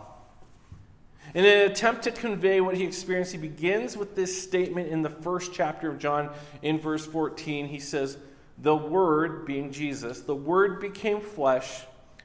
In 1.33 1.45
an 1.45 1.71
attempt 1.71 2.03
to 2.03 2.11
convey 2.11 2.59
what 2.59 2.75
he 2.75 2.83
experienced, 2.83 3.31
he 3.31 3.38
begins 3.38 3.95
with 3.95 4.15
this 4.15 4.41
statement 4.41 4.89
in 4.89 5.01
the 5.01 5.09
first 5.09 5.53
chapter 5.53 5.89
of 5.89 5.97
John 5.97 6.29
in 6.61 6.79
verse 6.79 7.05
14. 7.05 7.67
He 7.67 7.79
says, 7.79 8.17
The 8.57 8.75
Word, 8.75 9.45
being 9.45 9.71
Jesus, 9.71 10.21
the 10.21 10.35
Word 10.35 10.81
became 10.81 11.21
flesh 11.21 11.83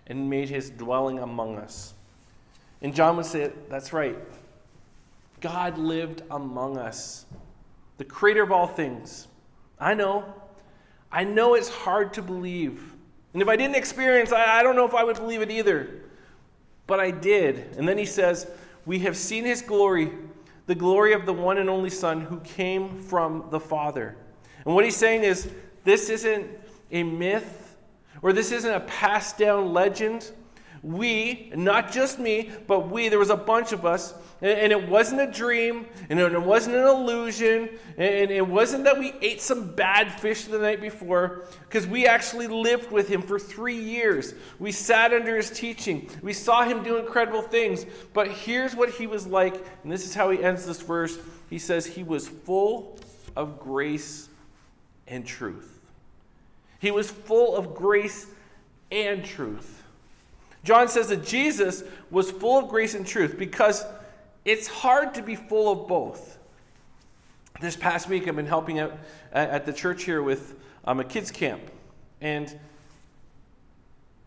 and 0.09 0.29
made 0.29 0.49
his 0.49 0.71
dwelling 0.71 1.21
among 1.21 1.57
us. 1.57 1.95
And 2.83 2.95
John 2.95 3.17
would 3.17 3.27
say, 3.27 3.53
That's 3.69 3.93
right. 3.93 4.17
God 5.41 5.79
lived 5.79 6.23
among 6.31 6.79
us, 6.79 7.27
the 7.99 8.05
creator 8.05 8.43
of 8.43 8.51
all 8.51 8.67
things. 8.67 9.29
I 9.79 9.95
know. 9.95 10.25
I 11.13 11.25
know 11.25 11.55
it's 11.55 11.69
hard 11.69 12.15
to 12.15 12.23
believe. 12.23 12.83
And 13.33 13.43
if 13.43 13.49
I 13.49 13.57
didn't 13.57 13.77
experience, 13.77 14.33
I, 14.33 14.59
I 14.59 14.63
don't 14.63 14.77
know 14.77 14.87
if 14.87 14.95
I 14.95 15.05
would 15.05 15.17
believe 15.17 15.43
it 15.43 15.51
either. 15.51 16.03
But 16.87 17.01
I 17.01 17.11
did. 17.11 17.77
And 17.77 17.87
then 17.87 17.99
he 17.99 18.07
says, 18.07 18.47
We 18.87 19.01
have 19.01 19.17
seen 19.17 19.45
his 19.45 19.63
glory, 19.63 20.13
the 20.67 20.75
glory 20.75 21.13
of 21.13 21.27
the 21.27 21.33
one 21.33 21.59
and 21.59 21.69
only 21.69 21.91
Son 21.91 22.21
who 22.21 22.39
came 22.41 22.97
from 22.97 23.45
the 23.51 23.61
Father. 23.61 24.17
And 24.65 24.75
what 24.75 24.85
he's 24.85 24.97
saying 24.97 25.25
is, 25.25 25.51
this 25.85 26.09
isn't 26.09 26.47
a 26.91 27.03
myth 27.03 27.77
or 28.23 28.33
this 28.33 28.53
isn't 28.53 28.73
a 28.73 28.81
passed 28.81 29.39
down 29.39 29.73
legend. 29.73 30.31
We, 30.83 31.51
not 31.55 31.91
just 31.93 32.19
me, 32.19 32.51
but 32.67 32.91
we, 32.91 33.09
there 33.09 33.19
was 33.19 33.31
a 33.31 33.37
bunch 33.37 33.73
of 33.73 33.85
us, 33.85 34.15
and 34.43 34.71
it 34.71 34.89
wasn't 34.89 35.21
a 35.23 35.31
dream, 35.31 35.87
and 36.11 36.21
it 36.21 36.43
wasn't 36.43 36.77
an 36.77 36.87
illusion, 36.87 37.71
and 37.97 38.31
it 38.31 38.47
wasn't 38.47 38.85
that 38.85 38.99
we 38.99 39.15
ate 39.23 39.41
some 39.41 39.75
bad 39.75 40.13
fish 40.21 40.45
the 40.45 40.59
night 40.59 40.81
before, 40.81 41.47
because 41.63 41.87
we 41.87 42.07
actually 42.07 42.47
lived 42.47 42.91
with 42.91 43.09
him 43.09 43.23
for 43.23 43.39
three 43.39 43.79
years. 43.79 44.35
We 44.59 44.73
sat 44.73 45.13
under 45.13 45.37
his 45.37 45.51
teaching. 45.51 46.11
We 46.23 46.33
saw 46.33 46.65
him 46.65 46.83
do 46.83 46.99
incredible 46.99 47.43
things. 47.43 47.87
But 48.13 48.29
here's 48.29 48.77
what 48.77 48.91
he 48.91 49.07
was 49.07 49.27
like, 49.27 49.55
and 49.83 49.91
this 49.91 50.05
is 50.05 50.15
how 50.15 50.31
he 50.31 50.43
ends 50.43 50.67
this 50.67 50.83
verse. 50.83 51.19
He 51.49 51.59
says, 51.59 51.87
He 51.87 52.03
was 52.03 52.29
full 52.29 52.99
of 53.35 53.59
grace 53.59 54.29
and 55.09 55.27
truth. 55.27 55.81
He 56.79 56.91
was 56.91 57.11
full 57.11 57.57
of 57.57 57.75
grace 57.75 58.27
and 58.91 59.25
truth. 59.25 59.76
John 60.67 60.89
says 60.89 61.09
that 61.09 61.25
Jesus 61.25 61.85
was 62.11 62.29
full 62.29 62.59
of 62.59 62.69
grace 62.69 62.95
and 62.95 63.07
truth 63.07 63.39
because 63.39 63.85
it's 64.45 64.67
hard 64.67 65.15
to 65.15 65.23
be 65.23 65.37
full 65.37 65.71
of 65.71 65.87
both. 65.87 66.39
This 67.61 67.77
past 67.77 68.09
week, 68.09 68.27
I've 68.27 68.35
been 68.35 68.47
helping 68.47 68.81
out 68.81 68.99
at 69.33 69.65
the 69.65 69.73
church 69.73 70.03
here 70.03 70.23
with 70.23 70.57
um, 70.85 70.99
a 70.99 71.05
kids' 71.05 71.31
camp. 71.31 71.63
And 72.21 72.53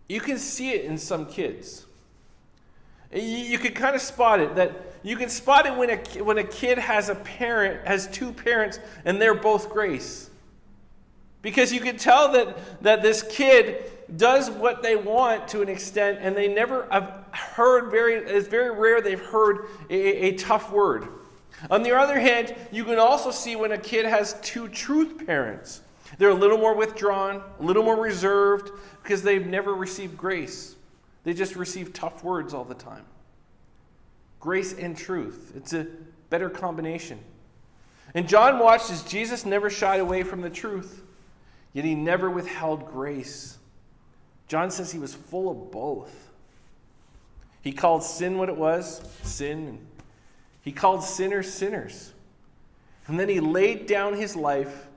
you 0.07 0.21
can 0.21 0.37
see 0.37 0.71
it 0.71 0.85
in 0.85 0.97
some 0.97 1.25
kids. 1.25 1.85
You, 3.13 3.21
you 3.21 3.57
can 3.57 3.73
kind 3.73 3.93
of 3.93 4.01
spot 4.01 4.39
it 4.39 4.55
that 4.55 4.71
you 5.03 5.17
can 5.17 5.27
spot 5.29 5.65
it 5.65 5.75
when 5.75 5.89
a, 5.89 6.23
when 6.23 6.37
a 6.37 6.43
kid 6.45 6.77
has 6.77 7.09
a 7.09 7.15
parent, 7.15 7.85
has 7.85 8.07
two 8.07 8.31
parents, 8.31 8.79
and 9.03 9.21
they're 9.21 9.35
both 9.35 9.69
grace. 9.69 10.29
Because 11.41 11.73
you 11.73 11.81
can 11.81 11.97
tell 11.97 12.31
that, 12.31 12.81
that 12.81 13.01
this 13.01 13.23
kid 13.23 13.91
does 14.17 14.49
what 14.49 14.81
they 14.81 14.95
want 14.95 15.47
to 15.49 15.61
an 15.61 15.69
extent, 15.69 16.19
and 16.21 16.35
they 16.35 16.47
never 16.47 16.87
have 16.91 17.25
heard 17.31 17.91
very, 17.91 18.15
it's 18.15 18.47
very 18.47 18.71
rare 18.71 19.01
they've 19.01 19.19
heard 19.19 19.67
a, 19.89 20.27
a 20.27 20.31
tough 20.33 20.71
word. 20.71 21.07
On 21.69 21.83
the 21.83 21.95
other 21.95 22.19
hand, 22.19 22.55
you 22.71 22.83
can 22.83 22.99
also 22.99 23.31
see 23.31 23.55
when 23.55 23.71
a 23.71 23.77
kid 23.77 24.05
has 24.05 24.39
two 24.41 24.67
truth 24.67 25.25
parents. 25.25 25.81
They're 26.17 26.29
a 26.29 26.33
little 26.33 26.57
more 26.57 26.75
withdrawn, 26.75 27.43
a 27.59 27.63
little 27.63 27.83
more 27.83 27.99
reserved, 27.99 28.71
because 29.03 29.21
they've 29.21 29.45
never 29.45 29.73
received 29.73 30.17
grace. 30.17 30.75
They 31.23 31.33
just 31.33 31.55
receive 31.55 31.93
tough 31.93 32.23
words 32.23 32.53
all 32.53 32.63
the 32.63 32.73
time. 32.73 33.05
Grace 34.39 34.73
and 34.73 34.97
truth. 34.97 35.51
It's 35.55 35.73
a 35.73 35.85
better 36.29 36.49
combination. 36.49 37.19
And 38.15 38.27
John 38.27 38.57
watched 38.57 38.89
as 38.89 39.03
Jesus 39.03 39.45
never 39.45 39.69
shied 39.69 39.99
away 39.99 40.23
from 40.23 40.41
the 40.41 40.49
truth, 40.49 41.03
yet 41.73 41.85
he 41.85 41.93
never 41.93 42.29
withheld 42.29 42.91
grace. 42.91 43.58
John 44.49 44.71
says 44.71 44.91
he 44.91 44.99
was 44.99 45.13
full 45.13 45.49
of 45.49 45.71
both. 45.71 46.29
He 47.61 47.71
called 47.71 48.03
sin 48.03 48.37
what 48.37 48.49
it 48.49 48.57
was 48.57 49.01
sin. 49.23 49.79
He 50.63 50.71
called 50.71 51.03
sinners 51.03 51.53
sinners. 51.53 52.13
And 53.07 53.19
then 53.19 53.29
he 53.29 53.39
laid 53.39 53.85
down 53.85 54.15
his 54.15 54.35
life 54.35 54.87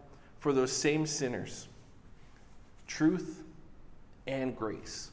for 0.41 0.53
those 0.53 0.73
same 0.73 1.07
sinners 1.07 1.69
truth 2.87 3.43
and 4.27 4.57
grace. 4.57 5.11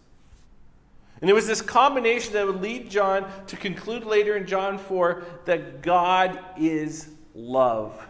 And 1.21 1.29
it 1.29 1.33
was 1.33 1.47
this 1.47 1.61
combination 1.61 2.33
that 2.33 2.45
would 2.45 2.61
lead 2.61 2.89
John 2.89 3.29
to 3.47 3.55
conclude 3.55 4.03
later 4.03 4.35
in 4.35 4.47
John 4.47 4.77
4 4.77 5.23
that 5.45 5.81
God 5.81 6.39
is 6.57 7.09
love. 7.33 8.05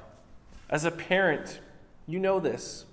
As 0.69 0.85
a 0.85 0.91
parent, 0.91 1.59
you 2.07 2.19
know 2.19 2.39
this. 2.39 2.85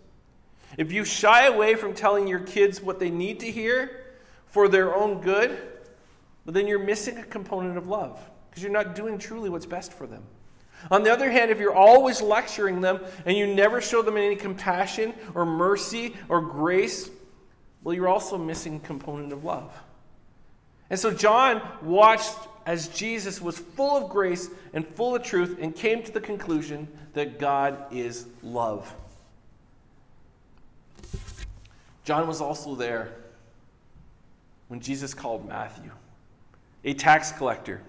If 0.76 0.92
you 0.92 1.04
shy 1.04 1.46
away 1.46 1.74
from 1.74 1.94
telling 1.94 2.26
your 2.26 2.40
kids 2.40 2.82
what 2.82 2.98
they 2.98 3.10
need 3.10 3.40
to 3.40 3.50
hear 3.50 4.04
for 4.46 4.68
their 4.68 4.94
own 4.94 5.20
good, 5.20 5.50
well, 6.44 6.52
then 6.52 6.66
you're 6.66 6.78
missing 6.78 7.18
a 7.18 7.24
component 7.24 7.76
of 7.76 7.88
love 7.88 8.20
because 8.50 8.62
you're 8.62 8.72
not 8.72 8.94
doing 8.94 9.18
truly 9.18 9.50
what's 9.50 9.66
best 9.66 9.92
for 9.92 10.06
them. 10.06 10.22
On 10.90 11.02
the 11.02 11.12
other 11.12 11.30
hand, 11.30 11.50
if 11.50 11.58
you're 11.58 11.74
always 11.74 12.20
lecturing 12.20 12.80
them 12.80 13.00
and 13.24 13.36
you 13.36 13.46
never 13.46 13.80
show 13.80 14.02
them 14.02 14.16
any 14.16 14.36
compassion 14.36 15.14
or 15.34 15.46
mercy 15.46 16.14
or 16.28 16.40
grace, 16.40 17.10
well, 17.82 17.94
you're 17.94 18.08
also 18.08 18.36
missing 18.36 18.76
a 18.76 18.80
component 18.80 19.32
of 19.32 19.44
love. 19.44 19.72
And 20.90 20.98
so 20.98 21.10
John 21.10 21.62
watched 21.82 22.36
as 22.66 22.88
Jesus 22.88 23.40
was 23.40 23.58
full 23.58 23.96
of 23.96 24.10
grace 24.10 24.50
and 24.72 24.86
full 24.86 25.14
of 25.14 25.22
truth 25.22 25.58
and 25.60 25.74
came 25.74 26.02
to 26.02 26.12
the 26.12 26.20
conclusion 26.20 26.88
that 27.14 27.38
God 27.38 27.86
is 27.92 28.26
love. 28.42 28.92
John 32.06 32.28
was 32.28 32.40
also 32.40 32.76
there 32.76 33.12
when 34.68 34.78
Jesus 34.78 35.12
called 35.12 35.46
Matthew, 35.46 35.90
a 36.84 36.94
tax 36.94 37.32
collector. 37.32 37.82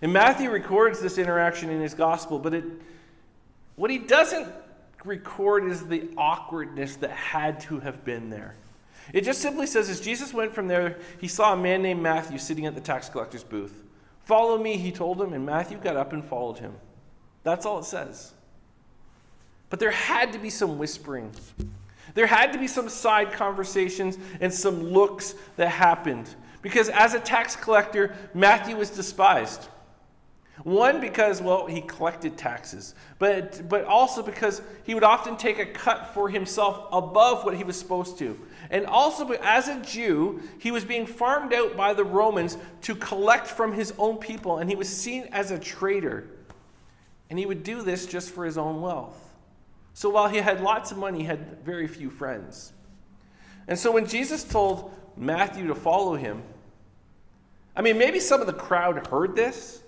And 0.00 0.10
Matthew 0.14 0.50
records 0.50 0.98
this 0.98 1.18
interaction 1.18 1.68
in 1.68 1.82
his 1.82 1.92
gospel, 1.92 2.38
but 2.38 2.54
it, 2.54 2.64
what 3.76 3.90
he 3.90 3.98
doesn't 3.98 4.48
record 5.04 5.70
is 5.70 5.86
the 5.86 6.08
awkwardness 6.16 6.96
that 6.96 7.10
had 7.10 7.60
to 7.60 7.80
have 7.80 8.02
been 8.02 8.30
there. 8.30 8.54
It 9.12 9.24
just 9.24 9.42
simply 9.42 9.66
says 9.66 9.90
as 9.90 10.00
Jesus 10.00 10.32
went 10.32 10.54
from 10.54 10.66
there, 10.66 10.96
he 11.20 11.28
saw 11.28 11.52
a 11.52 11.56
man 11.56 11.82
named 11.82 12.02
Matthew 12.02 12.38
sitting 12.38 12.64
at 12.64 12.74
the 12.74 12.80
tax 12.80 13.10
collector's 13.10 13.44
booth. 13.44 13.84
Follow 14.24 14.56
me, 14.56 14.78
he 14.78 14.90
told 14.90 15.20
him, 15.20 15.34
and 15.34 15.44
Matthew 15.44 15.76
got 15.76 15.96
up 15.96 16.14
and 16.14 16.24
followed 16.24 16.58
him. 16.58 16.72
That's 17.42 17.66
all 17.66 17.78
it 17.78 17.84
says. 17.84 18.32
But 19.68 19.80
there 19.80 19.90
had 19.90 20.32
to 20.32 20.38
be 20.38 20.48
some 20.48 20.78
whispering. 20.78 21.30
There 22.18 22.26
had 22.26 22.52
to 22.52 22.58
be 22.58 22.66
some 22.66 22.88
side 22.88 23.30
conversations 23.30 24.18
and 24.40 24.52
some 24.52 24.82
looks 24.82 25.36
that 25.54 25.68
happened. 25.68 26.28
Because 26.62 26.88
as 26.88 27.14
a 27.14 27.20
tax 27.20 27.54
collector, 27.54 28.12
Matthew 28.34 28.76
was 28.76 28.90
despised. 28.90 29.68
One, 30.64 31.00
because, 31.00 31.40
well, 31.40 31.68
he 31.68 31.80
collected 31.80 32.36
taxes, 32.36 32.96
but, 33.20 33.68
but 33.68 33.84
also 33.84 34.24
because 34.24 34.62
he 34.82 34.94
would 34.94 35.04
often 35.04 35.36
take 35.36 35.60
a 35.60 35.66
cut 35.66 36.12
for 36.12 36.28
himself 36.28 36.88
above 36.90 37.44
what 37.44 37.56
he 37.56 37.62
was 37.62 37.78
supposed 37.78 38.18
to. 38.18 38.36
And 38.68 38.84
also, 38.86 39.30
as 39.34 39.68
a 39.68 39.80
Jew, 39.80 40.42
he 40.58 40.72
was 40.72 40.84
being 40.84 41.06
farmed 41.06 41.52
out 41.52 41.76
by 41.76 41.94
the 41.94 42.02
Romans 42.02 42.58
to 42.82 42.96
collect 42.96 43.46
from 43.46 43.74
his 43.74 43.94
own 43.96 44.16
people, 44.16 44.58
and 44.58 44.68
he 44.68 44.74
was 44.74 44.88
seen 44.88 45.28
as 45.30 45.52
a 45.52 45.58
traitor. 45.60 46.26
And 47.30 47.38
he 47.38 47.46
would 47.46 47.62
do 47.62 47.82
this 47.82 48.06
just 48.06 48.30
for 48.30 48.44
his 48.44 48.58
own 48.58 48.82
wealth. 48.82 49.27
So 49.98 50.08
while 50.08 50.28
he 50.28 50.36
had 50.36 50.60
lots 50.60 50.92
of 50.92 50.96
money, 50.96 51.18
he 51.18 51.24
had 51.24 51.60
very 51.64 51.88
few 51.88 52.08
friends. 52.08 52.72
And 53.66 53.76
so 53.76 53.90
when 53.90 54.06
Jesus 54.06 54.44
told 54.44 54.92
Matthew 55.16 55.66
to 55.66 55.74
follow 55.74 56.14
him, 56.14 56.44
I 57.74 57.82
mean, 57.82 57.98
maybe 57.98 58.20
some 58.20 58.40
of 58.40 58.46
the 58.46 58.52
crowd 58.52 59.08
heard 59.08 59.34
this. 59.34 59.82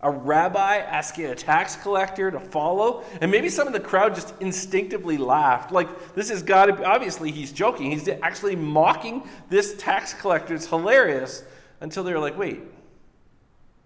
A 0.00 0.12
rabbi 0.12 0.76
asking 0.76 1.24
a 1.24 1.34
tax 1.34 1.74
collector 1.74 2.30
to 2.30 2.38
follow. 2.38 3.02
And 3.20 3.32
maybe 3.32 3.48
some 3.48 3.66
of 3.66 3.72
the 3.72 3.80
crowd 3.80 4.14
just 4.14 4.32
instinctively 4.38 5.16
laughed. 5.18 5.72
Like, 5.72 6.14
this 6.14 6.28
has 6.28 6.40
got 6.40 6.66
to 6.66 6.74
be, 6.74 6.84
obviously, 6.84 7.32
he's 7.32 7.50
joking. 7.50 7.90
He's 7.90 8.08
actually 8.22 8.54
mocking 8.54 9.28
this 9.50 9.74
tax 9.76 10.14
collector. 10.14 10.54
It's 10.54 10.68
hilarious. 10.68 11.42
Until 11.80 12.04
they're 12.04 12.20
like, 12.20 12.38
wait, 12.38 12.60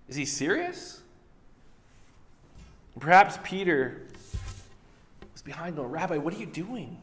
is 0.06 0.16
he 0.16 0.26
serious? 0.26 1.00
Perhaps 3.00 3.38
Peter 3.42 4.02
behind 5.44 5.76
going, 5.76 5.90
Rabbi, 5.90 6.18
what 6.18 6.34
are 6.34 6.38
you 6.38 6.46
doing? 6.46 6.98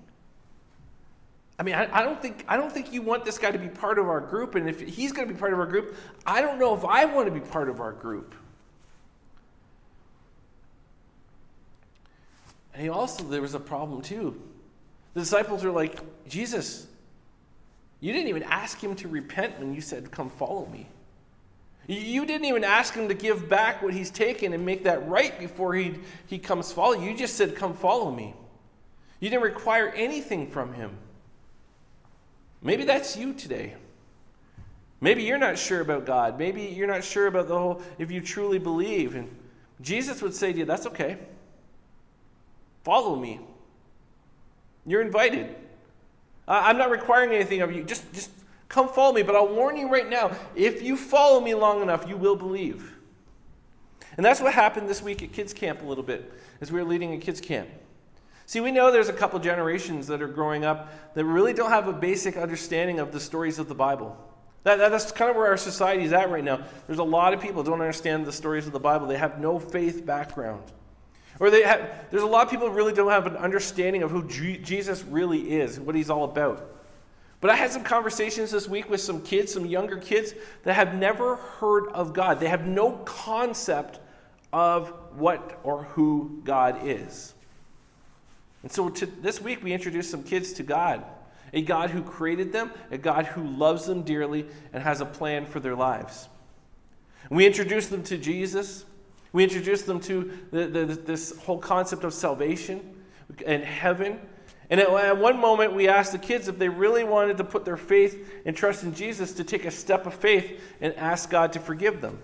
I 1.58 1.64
mean, 1.64 1.76
I, 1.76 2.00
I, 2.00 2.04
don't 2.04 2.22
think 2.22 2.46
I 2.48 2.56
don't 2.56 2.72
think 2.72 2.94
you 2.94 3.02
want 3.02 3.26
this 3.26 3.38
guy 3.38 3.52
to 3.52 3.60
be 3.60 3.68
part 3.68 4.00
of 4.00 4.08
our 4.08 4.22
group, 4.22 4.56
and 4.56 4.70
if 4.70 4.80
he's 4.80 5.12
going 5.12 5.28
to 5.28 5.34
be 5.34 5.38
part 5.38 5.52
of 5.52 5.60
our 5.60 5.66
group, 5.66 5.96
I 6.26 6.42
don't 6.42 6.58
know 6.58 6.74
if 6.74 6.86
I 6.86 7.04
want 7.04 7.28
to 7.28 7.34
be 7.34 7.42
part 7.42 7.68
of 7.68 7.82
our 7.82 7.92
group. 7.92 8.34
And 12.74 12.82
he 12.82 12.90
also 12.90 13.24
there 13.26 13.42
was 13.42 13.56
a 13.56 13.60
problem 13.60 14.02
too. 14.02 14.42
The 15.14 15.20
disciples 15.20 15.66
are 15.66 15.72
like, 15.72 16.00
Jesus, 16.30 16.88
you 18.00 18.14
didn't 18.14 18.30
even 18.30 18.44
ask 18.44 18.82
him 18.82 18.96
to 18.96 19.10
repent 19.10 19.60
when 19.60 19.74
you 19.74 19.82
said, 19.82 20.12
Come 20.12 20.30
follow 20.30 20.66
me. 20.68 20.88
You 21.90 22.24
didn't 22.28 22.46
even 22.46 22.64
ask 22.64 22.94
him 22.94 23.08
to 23.08 23.16
give 23.16 23.50
back 23.50 23.82
what 23.82 23.96
he's 23.96 24.12
taken 24.12 24.54
and 24.54 24.64
make 24.64 24.84
that 24.84 25.10
right 25.10 25.38
before 25.40 25.74
he, 25.74 25.96
he 26.28 26.38
comes 26.38 26.72
follow 26.72 26.94
you. 26.94 27.10
You 27.10 27.18
just 27.18 27.36
said, 27.36 27.56
Come 27.56 27.74
follow 27.74 28.12
me. 28.12 28.36
You 29.20 29.32
didn't 29.32 29.42
require 29.42 29.90
anything 29.90 30.52
from 30.52 30.74
him. 30.74 30.92
Maybe 32.62 32.84
that's 32.84 33.18
you 33.18 33.34
today. 33.34 33.74
Maybe 35.02 35.24
you're 35.24 35.40
not 35.40 35.58
sure 35.58 35.82
about 35.82 36.06
God. 36.06 36.38
Maybe 36.38 36.62
you're 36.62 36.88
not 36.88 37.04
sure 37.04 37.26
about 37.26 37.48
the 37.48 37.58
whole, 37.58 37.82
if 37.98 38.12
you 38.12 38.22
truly 38.22 38.60
believe. 38.60 39.16
And 39.16 39.28
Jesus 39.82 40.22
would 40.22 40.36
say 40.36 40.54
to 40.54 40.60
you, 40.60 40.66
That's 40.66 40.86
okay. 40.86 41.18
Follow 42.84 43.16
me. 43.16 43.40
You're 44.86 45.02
invited. 45.02 45.56
I'm 46.48 46.78
not 46.78 46.92
requiring 46.92 47.32
anything 47.32 47.62
of 47.62 47.72
you. 47.72 47.84
Just, 47.84 48.14
just 48.14 48.30
come 48.70 48.88
follow 48.88 49.14
me. 49.14 49.24
But 49.24 49.36
I'll 49.36 49.54
warn 49.54 49.76
you 49.76 49.90
right 49.90 50.10
now 50.10 50.32
if 50.56 50.82
you 50.82 50.96
follow 50.96 51.42
me 51.42 51.54
long 51.54 51.82
enough, 51.82 52.08
you 52.08 52.16
will 52.16 52.36
believe. 52.36 52.96
And 54.16 54.26
that's 54.26 54.42
what 54.42 54.54
happened 54.54 54.90
this 54.90 55.02
week 55.02 55.22
at 55.24 55.34
kids' 55.34 55.54
camp 55.54 55.82
a 55.82 55.86
little 55.86 56.04
bit 56.04 56.32
as 56.62 56.72
we 56.72 56.80
were 56.82 56.88
leading 56.88 57.14
a 57.14 57.18
kids' 57.18 57.42
camp. 57.42 57.70
See, 58.46 58.62
we 58.62 58.72
know 58.72 58.92
there's 58.92 59.10
a 59.10 59.14
couple 59.14 59.40
generations 59.40 60.08
that 60.08 60.22
are 60.22 60.28
growing 60.28 60.66
up 60.66 60.92
that 61.14 61.24
really 61.24 61.54
don't 61.54 61.70
have 61.70 61.88
a 61.88 61.94
basic 61.94 62.36
understanding 62.36 63.00
of 63.00 63.12
the 63.12 63.20
stories 63.20 63.60
of 63.60 63.68
the 63.68 63.76
Bible. 63.76 64.18
That, 64.64 64.78
that, 64.80 64.90
that's 64.90 65.12
kind 65.12 65.30
of 65.30 65.38
where 65.38 65.48
our 65.48 65.58
society 65.58 66.04
is 66.04 66.14
at 66.14 66.30
right 66.30 66.44
now. 66.44 66.64
There's 66.88 67.00
a 67.00 67.04
lot 67.04 67.34
of 67.34 67.42
people 67.42 67.64
don't 67.64 67.80
understand 67.80 68.26
the 68.26 68.34
stories 68.34 68.68
of 68.68 68.74
the 68.74 68.80
Bible. 68.80 69.08
They 69.08 69.18
have 69.18 69.40
no 69.40 69.60
faith 69.60 70.06
background. 70.06 70.64
Or 71.40 71.50
they 71.50 71.62
have, 71.62 72.08
there's 72.12 72.24
a 72.24 72.28
lot 72.28 72.46
of 72.46 72.52
people 72.52 72.70
really 72.70 72.92
don't 72.92 73.12
have 73.12 73.28
an 73.28 73.38
understanding 73.38 74.04
of 74.04 74.12
who 74.12 74.28
G- 74.28 74.58
Jesus 74.58 75.04
really 75.04 75.52
is, 75.52 75.80
what 75.80 75.96
he's 75.96 76.10
all 76.10 76.26
about. 76.26 76.76
But 77.42 77.52
I 77.52 77.56
had 77.56 77.72
some 77.72 77.84
conversations 77.84 78.52
this 78.52 78.68
week 78.68 78.90
with 78.90 79.00
some 79.00 79.22
kids, 79.22 79.54
some 79.54 79.66
younger 79.66 79.98
kids, 79.98 80.34
that 80.64 80.74
have 80.74 80.96
never 80.96 81.38
heard 81.38 81.88
of 81.90 82.14
God. 82.14 82.40
They 82.40 82.50
have 82.50 82.68
no 82.68 82.94
concept 83.06 84.00
of 84.52 84.90
what 85.16 85.60
or 85.64 85.84
who 85.84 86.42
God 86.44 86.86
is. 86.86 87.34
And 88.64 88.72
so 88.72 88.90
to, 88.90 89.06
this 89.06 89.42
week 89.42 89.64
we 89.64 89.72
introduced 89.72 90.12
some 90.12 90.24
kids 90.24 90.54
to 90.54 90.64
God 90.64 91.04
a 91.54 91.62
God 91.62 91.90
who 91.90 92.02
created 92.02 92.52
them, 92.52 92.72
a 92.92 92.98
God 92.98 93.26
who 93.26 93.44
loves 93.44 93.86
them 93.86 94.04
dearly 94.04 94.46
and 94.74 94.84
has 94.84 95.02
a 95.02 95.06
plan 95.06 95.46
for 95.46 95.60
their 95.60 95.76
lives. 95.76 96.30
We 97.30 97.46
introduced 97.46 97.90
them 97.90 98.04
to 98.04 98.18
Jesus. 98.18 98.86
We 99.34 99.44
introduced 99.44 99.86
them 99.86 100.00
to 100.02 100.32
the, 100.52 100.68
the, 100.68 100.86
this 100.86 101.38
whole 101.40 101.60
concept 101.60 102.04
of 102.04 102.14
salvation 102.14 103.04
and 103.46 103.64
heaven. 103.64 104.20
And 104.70 104.80
at, 104.80 105.18
one 105.18 105.40
moment, 105.40 105.74
we 105.74 105.88
asked 105.88 106.12
the 106.12 106.20
kids 106.20 106.48
if 106.48 106.60
they 106.60 106.70
really 106.70 107.04
wanted 107.04 107.38
to 107.38 107.44
put 107.44 107.66
their 107.66 107.78
faith 107.78 108.42
and 108.46 108.56
trust 108.56 108.84
in 108.84 108.94
Jesus 108.94 109.34
to 109.34 109.44
take 109.44 109.66
a 109.66 109.72
step 109.72 110.06
of 110.06 110.14
faith 110.14 110.62
and 110.80 110.94
ask 110.96 111.30
God 111.30 111.54
to 111.54 111.60
forgive 111.60 112.02
them. 112.02 112.20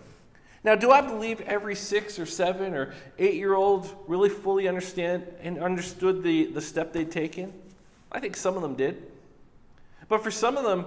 Now, 0.64 0.76
do 0.76 0.92
I 0.92 1.02
believe 1.02 1.42
every 1.42 1.76
six 1.76 2.18
or 2.18 2.26
seven 2.26 2.74
or 2.74 2.94
eight 3.20 3.36
year 3.36 3.54
old 3.54 3.88
really 4.08 4.30
fully 4.30 4.68
understand 4.68 5.26
and 5.42 5.60
understood 5.60 6.24
the, 6.24 6.46
the 6.46 6.62
step 6.62 6.94
they'd 6.94 7.12
taken? 7.12 7.54
I 8.12 8.20
think 8.20 8.36
some 8.36 8.56
of 8.56 8.62
them 8.62 8.76
did. 8.76 9.12
But 10.08 10.24
for 10.24 10.32
some 10.32 10.58
of 10.58 10.64
them, 10.64 10.86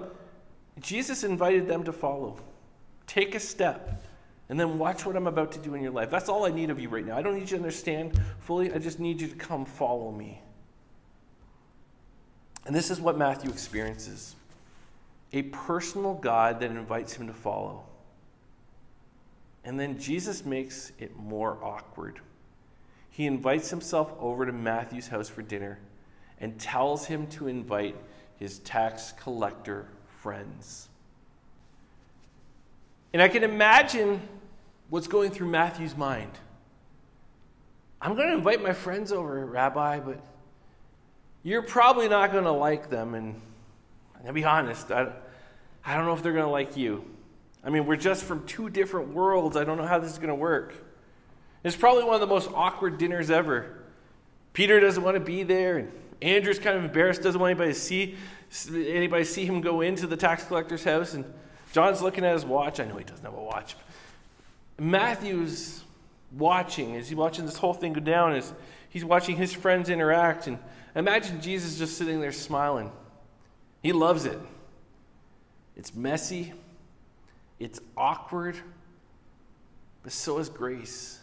Jesus 0.81 1.25
invited 1.25 1.67
them 1.67 1.85
to 1.85 1.93
follow. 1.93 2.39
Take 3.07 3.35
a 3.35 3.41
step, 3.41 4.03
and 4.49 4.59
then 4.59 4.79
watch 4.79 5.07
what 5.07 5.17
I'm 5.17 5.27
about 5.27 5.53
to 5.53 5.59
do 5.59 5.75
in 5.75 5.83
your 5.83 5.93
life. 5.93 6.11
That's 6.11 6.29
all 6.29 6.45
I 6.45 6.51
need 6.51 6.71
of 6.71 6.79
you 6.79 6.89
right 6.89 7.05
now. 7.05 7.17
I 7.17 7.23
don't 7.23 7.35
need 7.35 7.43
you 7.43 7.47
to 7.47 7.57
understand 7.57 8.21
fully, 8.41 8.73
I 8.73 8.79
just 8.79 9.01
need 9.01 9.21
you 9.21 9.29
to 9.29 9.35
come 9.35 9.65
follow 9.65 10.13
me. 10.13 10.41
And 12.69 12.77
this 12.77 12.91
is 12.91 13.01
what 13.01 13.17
Matthew 13.17 13.51
experiences 13.51 14.37
a 15.33 15.43
personal 15.43 16.15
God 16.15 16.61
that 16.61 16.71
invites 16.71 17.15
him 17.15 17.27
to 17.27 17.33
follow. 17.33 17.83
And 19.65 19.81
then 19.81 19.99
Jesus 19.99 20.45
makes 20.45 20.93
it 20.99 21.17
more 21.17 21.59
awkward. 21.63 22.21
He 23.11 23.27
invites 23.27 23.71
himself 23.71 24.13
over 24.21 24.45
to 24.45 24.53
Matthew's 24.53 25.09
house 25.09 25.31
for 25.31 25.41
dinner 25.41 25.79
and 26.41 26.59
tells 26.59 27.07
him 27.07 27.27
to 27.29 27.49
invite 27.49 27.97
his 28.39 28.59
tax 28.61 29.13
collector 29.13 29.87
friends. 30.21 30.89
And 33.15 33.23
I 33.23 33.29
can 33.29 33.45
imagine 33.45 34.21
what's 34.91 35.09
going 35.09 35.31
through 35.31 35.49
Matthew's 35.49 35.97
mind. 35.97 36.33
I'm 38.01 38.15
going 38.15 38.29
to 38.29 38.35
invite 38.35 38.63
my 38.63 38.75
friends 38.75 39.11
over, 39.11 39.45
Rabbi, 39.47 40.01
but 40.01 40.23
you're 41.43 41.63
probably 41.63 42.09
not 42.09 42.33
going 42.33 42.45
to 42.45 42.53
like 42.53 42.91
them. 42.91 43.15
And 43.15 43.41
I'll 44.27 44.33
be 44.33 44.45
honest, 44.45 44.91
I, 44.91 45.13
I 45.85 45.97
don't 45.97 46.07
know 46.07 46.15
if 46.15 46.23
they're 46.23 46.33
going 46.33 46.45
to 46.45 46.51
like 46.51 46.77
you. 46.77 47.05
I 47.65 47.71
mean, 47.71 47.87
we're 47.87 47.97
just 47.97 48.25
from 48.25 48.47
two 48.47 48.71
different 48.71 49.15
worlds. 49.15 49.57
I 49.57 49.65
don't 49.65 49.79
know 49.79 49.87
how 49.87 49.99
this 49.99 50.13
is 50.13 50.19
going 50.19 50.29
to 50.29 50.35
work. 50.35 50.75
It's 51.65 51.77
probably 51.77 52.05
one 52.05 52.15
of 52.15 52.21
the 52.21 52.27
most 52.27 52.51
awkward 52.55 52.99
dinners 52.99 53.31
ever. 53.31 53.85
Peter 54.53 54.81
doesn't 54.81 55.03
want 55.03 55.17
to 55.17 55.21
be 55.21 55.43
there, 55.43 55.79
and 55.79 55.93
Andrew's 56.23 56.59
kind 56.59 56.77
of 56.77 56.85
embarrassed, 56.85 57.23
doesn't 57.23 57.41
want 57.41 57.51
anybody 57.51 57.73
to 57.73 57.79
see 57.79 58.17
anybody 58.73 59.25
see 59.25 59.45
him 59.45 59.61
go 59.61 59.83
into 59.83 60.07
the 60.07 60.17
tax 60.17 60.45
collector's 60.45 60.83
house, 60.83 61.15
and 61.15 61.25
John's 61.73 62.01
looking 62.01 62.25
at 62.25 62.33
his 62.33 62.45
watch. 62.45 62.81
I 62.81 62.85
know 62.87 62.97
he 62.97 63.05
doesn't 63.05 63.25
have 63.25 63.35
a 63.35 63.43
watch. 63.43 63.77
Matthew's 64.79 65.85
watching 66.33 66.97
as 66.97 67.09
he's 67.09 67.17
watching 67.17 67.45
this 67.45 67.57
whole 67.57 67.75
thing 67.75 67.93
go 67.93 68.01
down. 68.01 68.35
As 68.35 68.53
he's 68.89 69.05
watching 69.05 69.37
his 69.37 69.53
friends 69.53 69.89
interact, 69.89 70.47
and 70.47 70.59
imagine 70.95 71.41
Jesus 71.41 71.79
just 71.79 71.97
sitting 71.97 72.21
there 72.21 72.33
smiling. 72.33 72.91
He 73.83 73.93
loves 73.93 74.25
it. 74.25 74.39
It's 75.77 75.95
messy. 75.95 76.53
It's 77.59 77.81
awkward, 77.97 78.57
but 80.03 80.13
so 80.13 80.39
is 80.39 80.49
grace. 80.49 81.21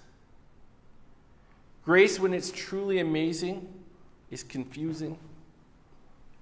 Grace, 1.85 2.19
when 2.19 2.33
it's 2.33 2.51
truly 2.51 2.99
amazing, 2.99 3.67
is 4.31 4.43
confusing, 4.43 5.17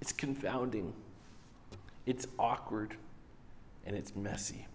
it's 0.00 0.12
confounding, 0.12 0.92
it's 2.06 2.26
awkward, 2.38 2.96
and 3.86 3.94
it's 3.94 4.16
messy. 4.16 4.66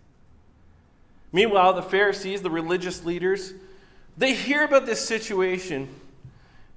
Meanwhile, 1.31 1.73
the 1.73 1.83
Pharisees, 1.83 2.41
the 2.41 2.49
religious 2.49 3.03
leaders, 3.03 3.53
they 4.17 4.33
hear 4.33 4.63
about 4.63 4.85
this 4.85 5.05
situation 5.05 5.89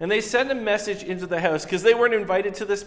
and 0.02 0.10
they 0.10 0.20
send 0.20 0.50
a 0.50 0.54
message 0.54 1.04
into 1.04 1.26
the 1.26 1.40
house 1.40 1.64
because 1.64 1.84
they 1.84 1.94
weren't 1.94 2.12
invited 2.12 2.54
to 2.56 2.64
this 2.64 2.84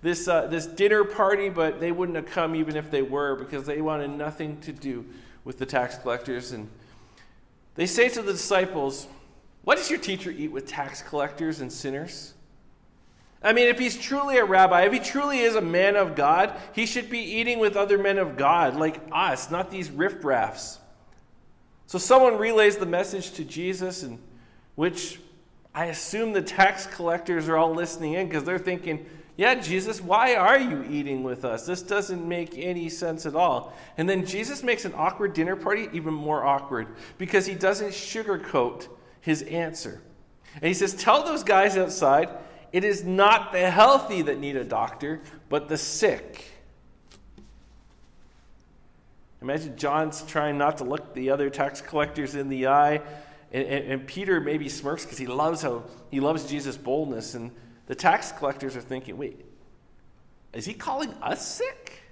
this, 0.00 0.28
uh, 0.28 0.46
this 0.48 0.66
dinner 0.66 1.02
party, 1.02 1.48
but 1.48 1.80
they 1.80 1.90
wouldn't 1.90 2.16
have 2.16 2.26
come 2.26 2.54
even 2.54 2.76
if 2.76 2.90
they 2.90 3.00
were 3.00 3.36
because 3.36 3.64
they 3.64 3.80
wanted 3.80 4.10
nothing 4.10 4.60
to 4.60 4.72
do 4.72 5.06
with 5.44 5.58
the 5.58 5.64
tax 5.64 5.96
collectors. 5.96 6.52
And 6.52 6.68
they 7.74 7.86
say 7.86 8.10
to 8.10 8.20
the 8.20 8.32
disciples, 8.32 9.08
What 9.62 9.78
does 9.78 9.88
your 9.88 9.98
teacher 9.98 10.30
eat 10.30 10.52
with 10.52 10.66
tax 10.66 11.00
collectors 11.00 11.60
and 11.60 11.72
sinners? 11.72 12.34
I 13.42 13.54
mean, 13.54 13.68
if 13.68 13.78
he's 13.78 13.96
truly 13.96 14.36
a 14.36 14.44
rabbi, 14.44 14.82
if 14.82 14.92
he 14.92 14.98
truly 14.98 15.40
is 15.40 15.54
a 15.54 15.62
man 15.62 15.96
of 15.96 16.14
God, 16.14 16.54
he 16.74 16.84
should 16.84 17.08
be 17.08 17.20
eating 17.20 17.58
with 17.58 17.74
other 17.74 17.96
men 17.96 18.18
of 18.18 18.36
God 18.36 18.76
like 18.76 19.00
us, 19.10 19.50
not 19.50 19.70
these 19.70 19.90
riffraffs. 19.90 20.78
So 21.86 21.98
someone 21.98 22.36
relays 22.36 22.76
the 22.76 22.86
message 22.86 23.32
to 23.32 23.44
Jesus, 23.44 24.02
and 24.02 24.18
which 24.74 25.18
I 25.74 25.86
assume 25.86 26.32
the 26.32 26.42
tax 26.42 26.86
collectors 26.86 27.48
are 27.48 27.56
all 27.56 27.74
listening 27.74 28.12
in 28.12 28.28
because 28.28 28.44
they're 28.44 28.58
thinking, 28.58 29.06
yeah, 29.36 29.56
Jesus, 29.56 30.00
why 30.00 30.36
are 30.36 30.58
you 30.58 30.84
eating 30.88 31.24
with 31.24 31.44
us? 31.44 31.66
This 31.66 31.82
doesn't 31.82 32.26
make 32.26 32.56
any 32.56 32.88
sense 32.88 33.26
at 33.26 33.34
all. 33.34 33.72
And 33.98 34.08
then 34.08 34.24
Jesus 34.24 34.62
makes 34.62 34.84
an 34.84 34.92
awkward 34.96 35.34
dinner 35.34 35.56
party 35.56 35.88
even 35.92 36.14
more 36.14 36.44
awkward 36.44 36.86
because 37.18 37.44
he 37.44 37.54
doesn't 37.54 37.90
sugarcoat 37.90 38.86
his 39.20 39.42
answer. 39.42 40.00
And 40.54 40.64
he 40.64 40.74
says, 40.74 40.94
Tell 40.94 41.24
those 41.24 41.42
guys 41.42 41.76
outside, 41.76 42.28
it 42.72 42.84
is 42.84 43.02
not 43.02 43.50
the 43.50 43.70
healthy 43.70 44.22
that 44.22 44.38
need 44.38 44.54
a 44.54 44.64
doctor, 44.64 45.20
but 45.48 45.68
the 45.68 45.76
sick. 45.76 46.44
Imagine 49.42 49.76
John's 49.76 50.22
trying 50.22 50.56
not 50.56 50.78
to 50.78 50.84
look 50.84 51.12
the 51.12 51.30
other 51.30 51.50
tax 51.50 51.80
collectors 51.80 52.36
in 52.36 52.48
the 52.48 52.68
eye. 52.68 53.02
And, 53.54 53.66
and, 53.68 53.92
and 53.92 54.06
Peter 54.06 54.40
maybe 54.40 54.68
smirks 54.68 55.04
because 55.04 55.16
he 55.16 55.28
loves 55.28 55.62
how 55.62 55.84
he 56.10 56.18
loves 56.18 56.44
Jesus' 56.44 56.76
boldness. 56.76 57.34
And 57.34 57.52
the 57.86 57.94
tax 57.94 58.32
collectors 58.32 58.76
are 58.76 58.80
thinking, 58.80 59.16
wait, 59.16 59.46
is 60.52 60.66
he 60.66 60.74
calling 60.74 61.14
us 61.22 61.46
sick? 61.46 62.02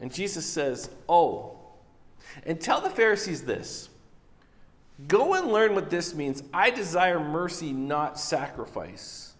And 0.00 0.14
Jesus 0.14 0.46
says, 0.46 0.88
oh. 1.08 1.58
And 2.46 2.60
tell 2.60 2.80
the 2.80 2.90
Pharisees 2.90 3.42
this 3.42 3.88
Go 5.06 5.34
and 5.34 5.48
learn 5.48 5.74
what 5.74 5.90
this 5.90 6.14
means. 6.14 6.42
I 6.54 6.70
desire 6.70 7.20
mercy, 7.20 7.72
not 7.72 8.18
sacrifice. 8.18 9.34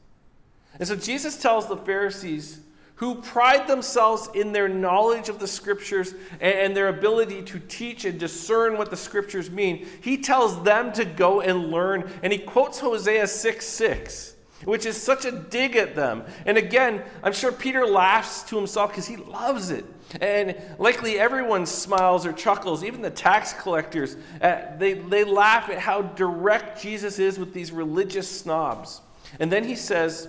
And 0.79 0.87
so 0.87 0.94
Jesus 0.97 1.40
tells 1.40 1.68
the 1.68 1.77
Pharisees, 1.77 2.61
who 2.99 3.15
pride 3.17 3.69
themselves 3.69 4.29
in 4.35 4.53
their 4.53 4.69
knowledge 4.69 5.29
of 5.29 5.39
the 5.39 5.47
scriptures 5.47 6.15
and 6.41 6.77
their 6.77 6.89
ability 6.89 7.43
to 7.43 7.61
teach 7.61 8.05
and 8.05 8.19
discern 8.19 8.77
what 8.77 8.91
the 8.91 8.97
scriptures 8.97 9.51
mean, 9.51 9.87
he 10.01 10.19
tells 10.19 10.63
them 10.65 10.93
to 10.93 11.05
go 11.05 11.41
and 11.41 11.71
learn. 11.71 12.11
And 12.23 12.33
he 12.33 12.39
quotes 12.41 12.81
Hosea 12.81 13.27
6 13.27 13.67
6 13.67 14.35
which 14.65 14.87
is 14.87 15.01
such 15.01 15.25
a 15.25 15.31
dig 15.31 15.77
at 15.77 15.95
them. 15.95 16.25
And 16.45 16.59
again, 16.59 17.05
I'm 17.23 17.33
sure 17.33 17.53
Peter 17.53 17.87
laughs 17.87 18.43
to 18.45 18.57
himself 18.57 18.91
because 18.91 19.07
he 19.07 19.17
loves 19.17 19.71
it. 19.71 19.85
And 20.21 20.57
likely 20.79 21.19
everyone 21.19 21.65
smiles 21.65 22.27
or 22.27 22.33
chuckles, 22.33 22.83
even 22.83 23.01
the 23.01 23.11
tax 23.11 23.53
collectors. 23.53 24.17
Uh, 24.41 24.77
they, 24.77 24.95
they 24.95 25.23
laugh 25.23 25.69
at 25.69 25.79
how 25.79 26.03
direct 26.03 26.83
Jesus 26.83 27.21
is 27.21 27.39
with 27.39 27.53
these 27.53 27.71
religious 27.71 28.29
snobs. 28.29 29.01
And 29.39 29.53
then 29.53 29.63
he 29.63 29.77
says, 29.77 30.29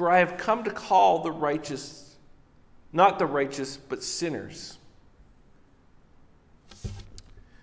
For 0.00 0.10
I 0.10 0.20
have 0.20 0.38
come 0.38 0.64
to 0.64 0.70
call 0.70 1.18
the 1.18 1.30
righteous, 1.30 2.16
not 2.90 3.18
the 3.18 3.26
righteous, 3.26 3.76
but 3.76 4.02
sinners. 4.02 4.78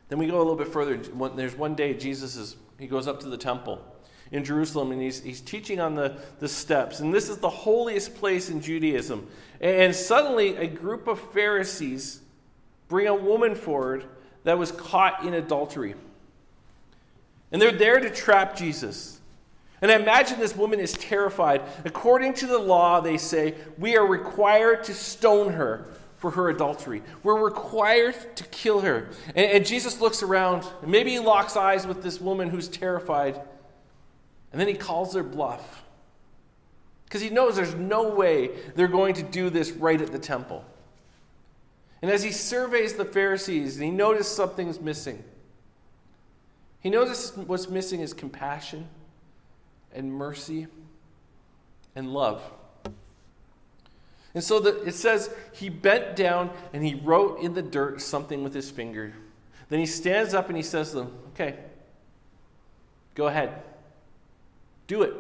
Then 0.10 0.20
we 0.20 0.28
go 0.28 0.38
a 0.38 0.46
little 0.46 0.56
bit 0.56 0.68
further. 0.68 0.98
There's 1.36 1.56
one 1.56 1.74
day 1.74 1.96
Jesus 1.96 2.36
is, 2.36 2.56
he 2.78 2.86
goes 2.86 3.08
up 3.08 3.22
to 3.22 3.28
the 3.28 3.40
temple 3.40 3.84
in 4.32 4.44
Jerusalem 4.44 4.92
and 4.92 5.02
he's, 5.02 5.24
he's 5.24 5.42
teaching 5.42 5.80
on 5.80 5.96
the, 5.96 6.20
the 6.38 6.48
steps. 6.48 7.00
And 7.00 7.12
this 7.12 7.28
is 7.28 7.38
the 7.38 7.50
holiest 7.50 8.14
place 8.14 8.52
in 8.52 8.62
Judaism. 8.62 9.28
And 9.60 9.96
suddenly 9.96 10.58
a 10.58 10.68
group 10.68 11.08
of 11.08 11.20
Pharisees 11.20 12.22
bring 12.88 13.08
a 13.08 13.16
woman 13.16 13.56
forward 13.56 14.06
that 14.44 14.60
was 14.60 14.72
caught 14.72 15.26
in 15.26 15.34
adultery. 15.34 15.96
And 17.52 17.60
they're 17.60 17.72
there 17.72 18.00
to 18.00 18.12
trap 18.12 18.56
Jesus. 18.56 19.17
And 19.82 19.92
I 19.92 19.96
imagine 19.96 20.40
this 20.40 20.56
woman 20.56 20.80
is 20.80 20.94
terrified. 20.94 21.62
According 21.86 22.34
to 22.36 22.48
the 22.48 22.58
law, 22.58 23.00
they 23.00 23.18
say, 23.18 23.56
we 23.78 23.96
are 23.96 24.06
required 24.06 24.84
to 24.86 24.94
stone 24.94 25.54
her 25.54 25.86
for 26.18 26.32
her 26.32 26.50
adultery. 26.50 27.04
We're 27.22 27.44
required 27.44 28.16
to 28.38 28.44
kill 28.46 28.82
her. 28.82 29.10
And, 29.36 29.52
and 29.52 29.66
Jesus 29.66 30.02
looks 30.02 30.24
around, 30.24 30.66
and 30.82 30.90
maybe 30.90 31.12
he 31.12 31.20
locks 31.20 31.56
eyes 31.56 31.86
with 31.86 32.02
this 32.02 32.20
woman 32.20 32.50
who's 32.50 32.68
terrified. 32.68 33.40
And 34.52 34.60
then 34.60 34.68
he 34.68 34.74
calls 34.74 35.14
her 35.14 35.22
bluff. 35.22 35.84
Because 37.06 37.22
he 37.22 37.30
knows 37.30 37.56
there's 37.56 37.76
no 37.76 38.10
way 38.10 38.50
they're 38.76 38.88
going 38.88 39.14
to 39.14 39.24
do 39.24 39.52
this 39.52 39.72
right 39.72 40.02
at 40.02 40.12
the 40.12 40.20
temple. 40.20 40.66
And 42.02 42.10
as 42.10 42.24
he 42.24 42.32
surveys 42.32 42.94
the 42.94 43.06
Pharisees, 43.06 43.76
and 43.76 43.86
he 43.86 43.92
notices 43.92 44.36
something's 44.36 44.82
missing. 44.82 45.24
He 46.80 46.90
notices 46.90 47.38
what's 47.38 47.70
missing 47.70 48.02
is 48.02 48.14
compassion 48.14 48.88
and 49.94 50.12
mercy 50.12 50.68
and 51.96 52.14
love. 52.14 52.42
And 54.34 54.44
so 54.44 54.60
the, 54.60 54.84
it 54.84 54.94
says 54.94 55.34
he 55.54 55.70
bent 55.70 56.16
down 56.16 56.52
and 56.72 56.86
he 56.86 56.96
wrote 56.96 57.40
in 57.40 57.54
the 57.54 57.62
dirt 57.62 58.02
something 58.02 58.44
with 58.44 58.54
his 58.54 58.70
finger. 58.70 59.14
Then 59.70 59.80
he 59.80 59.86
stands 59.86 60.34
up 60.34 60.48
and 60.48 60.56
he 60.56 60.64
says 60.64 60.92
to 60.92 60.98
them, 60.98 61.18
Okay, 61.30 61.56
go 63.16 63.28
ahead. 63.28 63.64
Do 64.86 65.02
it. 65.02 65.14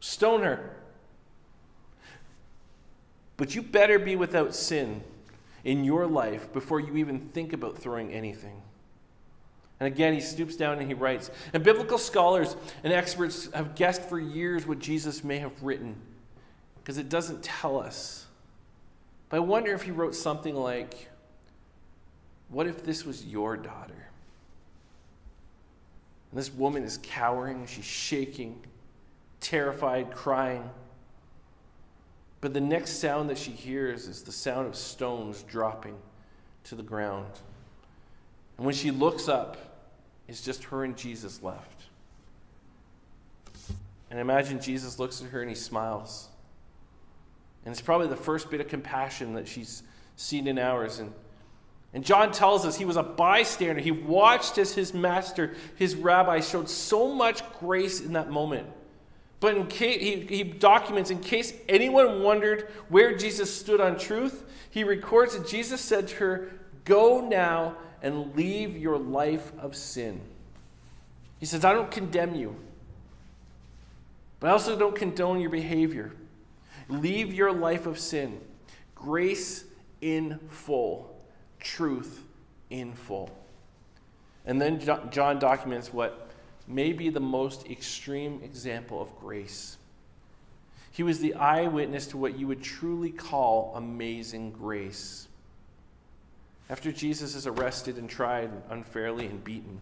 Stone 0.00 0.42
her. 0.42 0.76
But 3.36 3.54
you 3.54 3.62
better 3.62 3.98
be 3.98 4.16
without 4.16 4.54
sin 4.54 5.02
in 5.64 5.84
your 5.84 6.06
life 6.06 6.52
before 6.52 6.80
you 6.80 6.96
even 6.96 7.28
think 7.28 7.52
about 7.52 7.78
throwing 7.78 8.12
anything. 8.12 8.60
And 9.82 9.92
again, 9.92 10.14
he 10.14 10.20
stoops 10.20 10.54
down 10.54 10.78
and 10.78 10.86
he 10.86 10.94
writes. 10.94 11.32
And 11.52 11.64
biblical 11.64 11.98
scholars 11.98 12.54
and 12.84 12.92
experts 12.92 13.50
have 13.52 13.74
guessed 13.74 14.02
for 14.02 14.20
years 14.20 14.64
what 14.64 14.78
Jesus 14.78 15.24
may 15.24 15.40
have 15.40 15.60
written 15.60 15.96
because 16.76 16.98
it 16.98 17.08
doesn't 17.08 17.42
tell 17.42 17.80
us. 17.80 18.26
But 19.28 19.38
I 19.38 19.40
wonder 19.40 19.74
if 19.74 19.82
he 19.82 19.90
wrote 19.90 20.14
something 20.14 20.54
like, 20.54 21.08
What 22.48 22.68
if 22.68 22.84
this 22.84 23.04
was 23.04 23.26
your 23.26 23.56
daughter? 23.56 24.06
And 26.30 26.38
this 26.38 26.54
woman 26.54 26.84
is 26.84 27.00
cowering, 27.02 27.66
she's 27.66 27.84
shaking, 27.84 28.62
terrified, 29.40 30.12
crying. 30.12 30.70
But 32.40 32.54
the 32.54 32.60
next 32.60 33.00
sound 33.00 33.30
that 33.30 33.38
she 33.38 33.50
hears 33.50 34.06
is 34.06 34.22
the 34.22 34.30
sound 34.30 34.68
of 34.68 34.76
stones 34.76 35.42
dropping 35.42 35.96
to 36.66 36.76
the 36.76 36.84
ground. 36.84 37.26
And 38.58 38.64
when 38.64 38.76
she 38.76 38.92
looks 38.92 39.28
up, 39.28 39.71
it's 40.32 40.40
just 40.40 40.64
her 40.64 40.82
and 40.82 40.96
Jesus 40.96 41.42
left. 41.42 41.82
And 44.10 44.18
imagine 44.18 44.62
Jesus 44.62 44.98
looks 44.98 45.20
at 45.20 45.28
her 45.28 45.42
and 45.42 45.50
he 45.50 45.54
smiles. 45.54 46.28
And 47.66 47.72
it's 47.72 47.82
probably 47.82 48.08
the 48.08 48.16
first 48.16 48.50
bit 48.50 48.58
of 48.58 48.66
compassion 48.66 49.34
that 49.34 49.46
she's 49.46 49.82
seen 50.16 50.46
in 50.46 50.58
hours. 50.58 51.00
And, 51.00 51.12
and 51.92 52.02
John 52.02 52.32
tells 52.32 52.64
us 52.64 52.78
he 52.78 52.86
was 52.86 52.96
a 52.96 53.02
bystander. 53.02 53.82
He 53.82 53.90
watched 53.90 54.56
as 54.56 54.72
his 54.72 54.94
master, 54.94 55.54
his 55.76 55.94
rabbi, 55.94 56.40
showed 56.40 56.70
so 56.70 57.14
much 57.14 57.42
grace 57.60 58.00
in 58.00 58.14
that 58.14 58.30
moment. 58.30 58.66
But 59.38 59.58
in 59.58 59.66
case, 59.66 60.00
he, 60.00 60.20
he 60.34 60.44
documents, 60.44 61.10
in 61.10 61.20
case 61.20 61.52
anyone 61.68 62.22
wondered 62.22 62.70
where 62.88 63.14
Jesus 63.14 63.54
stood 63.54 63.82
on 63.82 63.98
truth, 63.98 64.44
he 64.70 64.82
records 64.82 65.36
that 65.36 65.46
Jesus 65.46 65.82
said 65.82 66.08
to 66.08 66.16
her, 66.16 66.52
Go 66.86 67.20
now 67.20 67.76
and 68.02 68.36
leave 68.36 68.76
your 68.76 68.98
life 68.98 69.52
of 69.58 69.74
sin. 69.74 70.20
He 71.38 71.46
says, 71.46 71.64
I 71.64 71.72
don't 71.72 71.90
condemn 71.90 72.34
you, 72.34 72.54
but 74.40 74.48
I 74.48 74.50
also 74.50 74.76
don't 74.76 74.94
condone 74.94 75.40
your 75.40 75.50
behavior. 75.50 76.12
Leave 76.88 77.32
your 77.32 77.52
life 77.52 77.86
of 77.86 77.98
sin. 77.98 78.40
Grace 78.94 79.64
in 80.00 80.38
full, 80.48 81.16
truth 81.60 82.24
in 82.70 82.92
full. 82.92 83.30
And 84.44 84.60
then 84.60 84.80
John 85.10 85.38
documents 85.38 85.92
what 85.92 86.30
may 86.66 86.92
be 86.92 87.08
the 87.08 87.20
most 87.20 87.68
extreme 87.68 88.40
example 88.42 89.00
of 89.00 89.16
grace. 89.18 89.76
He 90.90 91.02
was 91.02 91.20
the 91.20 91.34
eyewitness 91.34 92.08
to 92.08 92.16
what 92.16 92.38
you 92.38 92.46
would 92.48 92.62
truly 92.62 93.10
call 93.10 93.72
amazing 93.76 94.50
grace. 94.50 95.28
After 96.70 96.92
Jesus 96.92 97.34
is 97.34 97.46
arrested 97.46 97.96
and 97.96 98.08
tried 98.08 98.50
unfairly 98.70 99.26
and 99.26 99.42
beaten, 99.42 99.80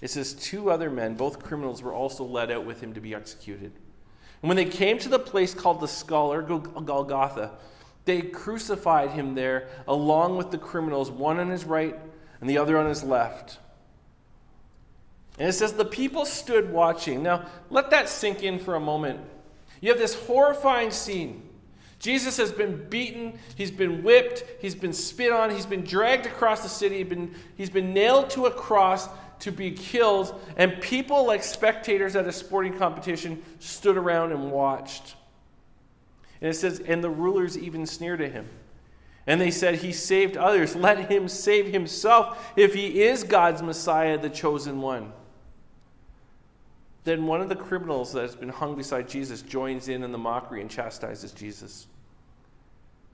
it 0.00 0.10
says 0.10 0.34
two 0.34 0.70
other 0.70 0.90
men, 0.90 1.14
both 1.14 1.42
criminals, 1.42 1.82
were 1.82 1.92
also 1.92 2.24
led 2.24 2.50
out 2.50 2.64
with 2.64 2.80
him 2.82 2.92
to 2.94 3.00
be 3.00 3.14
executed. 3.14 3.72
And 4.42 4.48
when 4.48 4.56
they 4.56 4.64
came 4.66 4.98
to 4.98 5.08
the 5.08 5.18
place 5.18 5.54
called 5.54 5.80
the 5.80 5.88
skull, 5.88 6.32
or 6.32 6.42
Golgotha, 6.42 7.52
they 8.04 8.20
crucified 8.20 9.10
him 9.10 9.34
there 9.34 9.68
along 9.88 10.36
with 10.36 10.50
the 10.50 10.58
criminals, 10.58 11.10
one 11.10 11.38
on 11.40 11.48
his 11.48 11.64
right 11.64 11.98
and 12.40 12.50
the 12.50 12.58
other 12.58 12.76
on 12.76 12.86
his 12.86 13.02
left. 13.02 13.58
And 15.38 15.48
it 15.48 15.54
says, 15.54 15.72
The 15.72 15.84
people 15.84 16.26
stood 16.26 16.70
watching. 16.70 17.22
Now, 17.22 17.46
let 17.70 17.90
that 17.90 18.08
sink 18.08 18.42
in 18.42 18.58
for 18.58 18.74
a 18.74 18.80
moment. 18.80 19.20
You 19.80 19.88
have 19.90 19.98
this 19.98 20.14
horrifying 20.14 20.90
scene. 20.90 21.42
Jesus 22.04 22.36
has 22.36 22.52
been 22.52 22.86
beaten, 22.90 23.38
he's 23.56 23.70
been 23.70 24.02
whipped, 24.02 24.44
he's 24.60 24.74
been 24.74 24.92
spit 24.92 25.32
on, 25.32 25.48
he's 25.48 25.64
been 25.64 25.84
dragged 25.84 26.26
across 26.26 26.62
the 26.62 26.68
city, 26.68 26.98
he's 26.98 27.06
been, 27.06 27.34
he's 27.56 27.70
been 27.70 27.94
nailed 27.94 28.28
to 28.28 28.44
a 28.44 28.50
cross, 28.50 29.08
to 29.38 29.50
be 29.50 29.70
killed, 29.70 30.38
and 30.58 30.78
people, 30.82 31.24
like 31.24 31.42
spectators 31.42 32.14
at 32.14 32.26
a 32.26 32.32
sporting 32.32 32.76
competition, 32.76 33.42
stood 33.58 33.96
around 33.96 34.32
and 34.32 34.52
watched. 34.52 35.16
And 36.42 36.50
it 36.50 36.56
says, 36.56 36.78
and 36.80 37.02
the 37.02 37.08
rulers 37.08 37.56
even 37.56 37.86
sneered 37.86 38.20
at 38.20 38.32
him. 38.32 38.50
And 39.26 39.40
they 39.40 39.50
said, 39.50 39.76
He 39.76 39.90
saved 39.90 40.36
others. 40.36 40.76
Let 40.76 41.10
him 41.10 41.26
save 41.26 41.72
himself 41.72 42.52
if 42.54 42.74
he 42.74 43.02
is 43.02 43.24
God's 43.24 43.62
Messiah, 43.62 44.18
the 44.18 44.28
chosen 44.28 44.82
one. 44.82 45.10
Then 47.04 47.26
one 47.26 47.40
of 47.40 47.48
the 47.48 47.56
criminals 47.56 48.12
that 48.12 48.22
has 48.22 48.34
been 48.34 48.48
hung 48.48 48.76
beside 48.76 49.08
Jesus 49.08 49.42
joins 49.42 49.88
in 49.88 50.02
in 50.02 50.12
the 50.12 50.18
mockery 50.18 50.60
and 50.60 50.70
chastises 50.70 51.32
Jesus. 51.32 51.86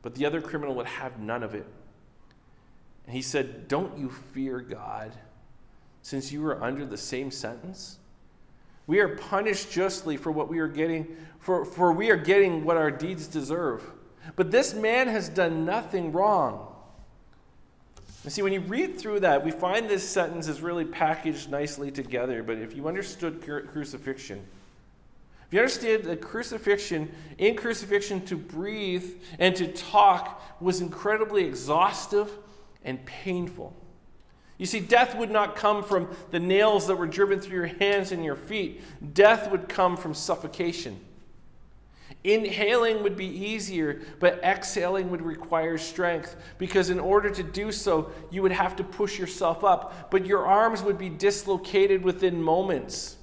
But 0.02 0.14
the 0.14 0.26
other 0.26 0.40
criminal 0.40 0.74
would 0.76 0.86
have 0.86 1.18
none 1.18 1.42
of 1.42 1.54
it. 1.54 1.66
And 3.06 3.14
he 3.14 3.22
said, 3.22 3.68
Don't 3.68 3.98
you 3.98 4.10
fear 4.10 4.60
God? 4.60 5.12
since 6.02 6.32
you 6.32 6.44
are 6.46 6.62
under 6.62 6.84
the 6.84 6.96
same 6.96 7.30
sentence? 7.30 7.98
We 8.86 9.00
are 9.00 9.16
punished 9.16 9.70
justly 9.70 10.16
for 10.16 10.32
what 10.32 10.48
we 10.48 10.58
are 10.58 10.68
getting, 10.68 11.16
for, 11.38 11.64
for 11.64 11.92
we 11.92 12.10
are 12.10 12.16
getting 12.16 12.64
what 12.64 12.76
our 12.76 12.90
deeds 12.90 13.26
deserve. 13.26 13.82
But 14.36 14.50
this 14.50 14.74
man 14.74 15.08
has 15.08 15.28
done 15.28 15.64
nothing 15.64 16.12
wrong. 16.12 16.69
And 18.22 18.32
see, 18.32 18.42
when 18.42 18.52
you 18.52 18.60
read 18.60 18.98
through 18.98 19.20
that, 19.20 19.44
we 19.44 19.50
find 19.50 19.88
this 19.88 20.06
sentence 20.06 20.46
is 20.46 20.60
really 20.60 20.84
packaged 20.84 21.50
nicely 21.50 21.90
together. 21.90 22.42
But 22.42 22.58
if 22.58 22.76
you 22.76 22.86
understood 22.86 23.40
crucifixion, 23.42 24.44
if 25.46 25.54
you 25.54 25.58
understand 25.58 26.04
that 26.04 26.20
crucifixion, 26.20 27.10
in 27.38 27.56
crucifixion, 27.56 28.24
to 28.26 28.36
breathe 28.36 29.10
and 29.38 29.56
to 29.56 29.66
talk 29.66 30.40
was 30.60 30.80
incredibly 30.80 31.44
exhaustive 31.44 32.30
and 32.84 33.04
painful. 33.04 33.74
You 34.58 34.66
see, 34.66 34.80
death 34.80 35.16
would 35.16 35.30
not 35.30 35.56
come 35.56 35.82
from 35.82 36.14
the 36.30 36.38
nails 36.38 36.86
that 36.86 36.96
were 36.96 37.06
driven 37.06 37.40
through 37.40 37.56
your 37.56 37.66
hands 37.66 38.12
and 38.12 38.22
your 38.22 38.36
feet, 38.36 38.82
death 39.14 39.50
would 39.50 39.68
come 39.68 39.96
from 39.96 40.12
suffocation. 40.12 41.00
Inhaling 42.24 43.02
would 43.02 43.16
be 43.16 43.26
easier, 43.26 44.00
but 44.18 44.42
exhaling 44.42 45.10
would 45.10 45.22
require 45.22 45.78
strength 45.78 46.36
because, 46.58 46.90
in 46.90 47.00
order 47.00 47.30
to 47.30 47.42
do 47.42 47.72
so, 47.72 48.10
you 48.30 48.42
would 48.42 48.52
have 48.52 48.76
to 48.76 48.84
push 48.84 49.18
yourself 49.18 49.64
up, 49.64 50.10
but 50.10 50.26
your 50.26 50.46
arms 50.46 50.82
would 50.82 50.98
be 50.98 51.08
dislocated 51.08 52.02
within 52.02 52.42
moments. 52.42 53.16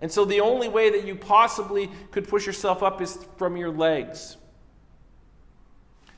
And 0.00 0.10
so, 0.10 0.24
the 0.24 0.40
only 0.40 0.68
way 0.68 0.90
that 0.90 1.06
you 1.06 1.14
possibly 1.14 1.90
could 2.10 2.26
push 2.26 2.46
yourself 2.46 2.82
up 2.82 3.00
is 3.00 3.18
from 3.36 3.56
your 3.56 3.70
legs. 3.70 4.36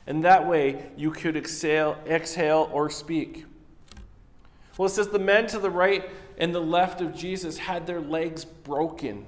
And 0.07 0.23
that 0.23 0.47
way, 0.47 0.89
you 0.97 1.11
could 1.11 1.37
exhale, 1.37 1.97
exhale 2.07 2.67
or 2.73 2.89
speak. 2.89 3.45
Well, 4.75 4.87
it 4.87 4.91
says 4.91 5.09
the 5.09 5.19
men 5.19 5.45
to 5.47 5.59
the 5.59 5.69
right 5.69 6.09
and 6.39 6.55
the 6.55 6.61
left 6.61 7.01
of 7.01 7.13
Jesus 7.13 7.57
had 7.57 7.85
their 7.85 8.01
legs 8.01 8.43
broken. 8.43 9.25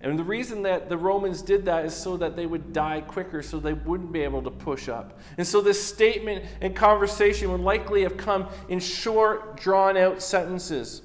And 0.00 0.18
the 0.18 0.24
reason 0.24 0.62
that 0.62 0.88
the 0.88 0.96
Romans 0.96 1.40
did 1.40 1.64
that 1.64 1.86
is 1.86 1.94
so 1.94 2.16
that 2.18 2.36
they 2.36 2.46
would 2.46 2.72
die 2.72 3.00
quicker, 3.00 3.42
so 3.42 3.58
they 3.58 3.72
wouldn't 3.72 4.12
be 4.12 4.20
able 4.22 4.42
to 4.42 4.50
push 4.50 4.88
up. 4.88 5.18
And 5.38 5.46
so 5.46 5.60
this 5.60 5.82
statement 5.82 6.44
and 6.60 6.76
conversation 6.76 7.50
would 7.50 7.62
likely 7.62 8.02
have 8.02 8.16
come 8.16 8.48
in 8.68 8.78
short, 8.78 9.56
drawn 9.56 9.96
out 9.96 10.22
sentences. 10.22 11.02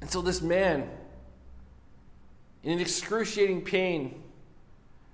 And 0.00 0.10
so 0.10 0.20
this 0.20 0.42
man, 0.42 0.90
in 2.64 2.80
excruciating 2.80 3.62
pain, 3.62 4.22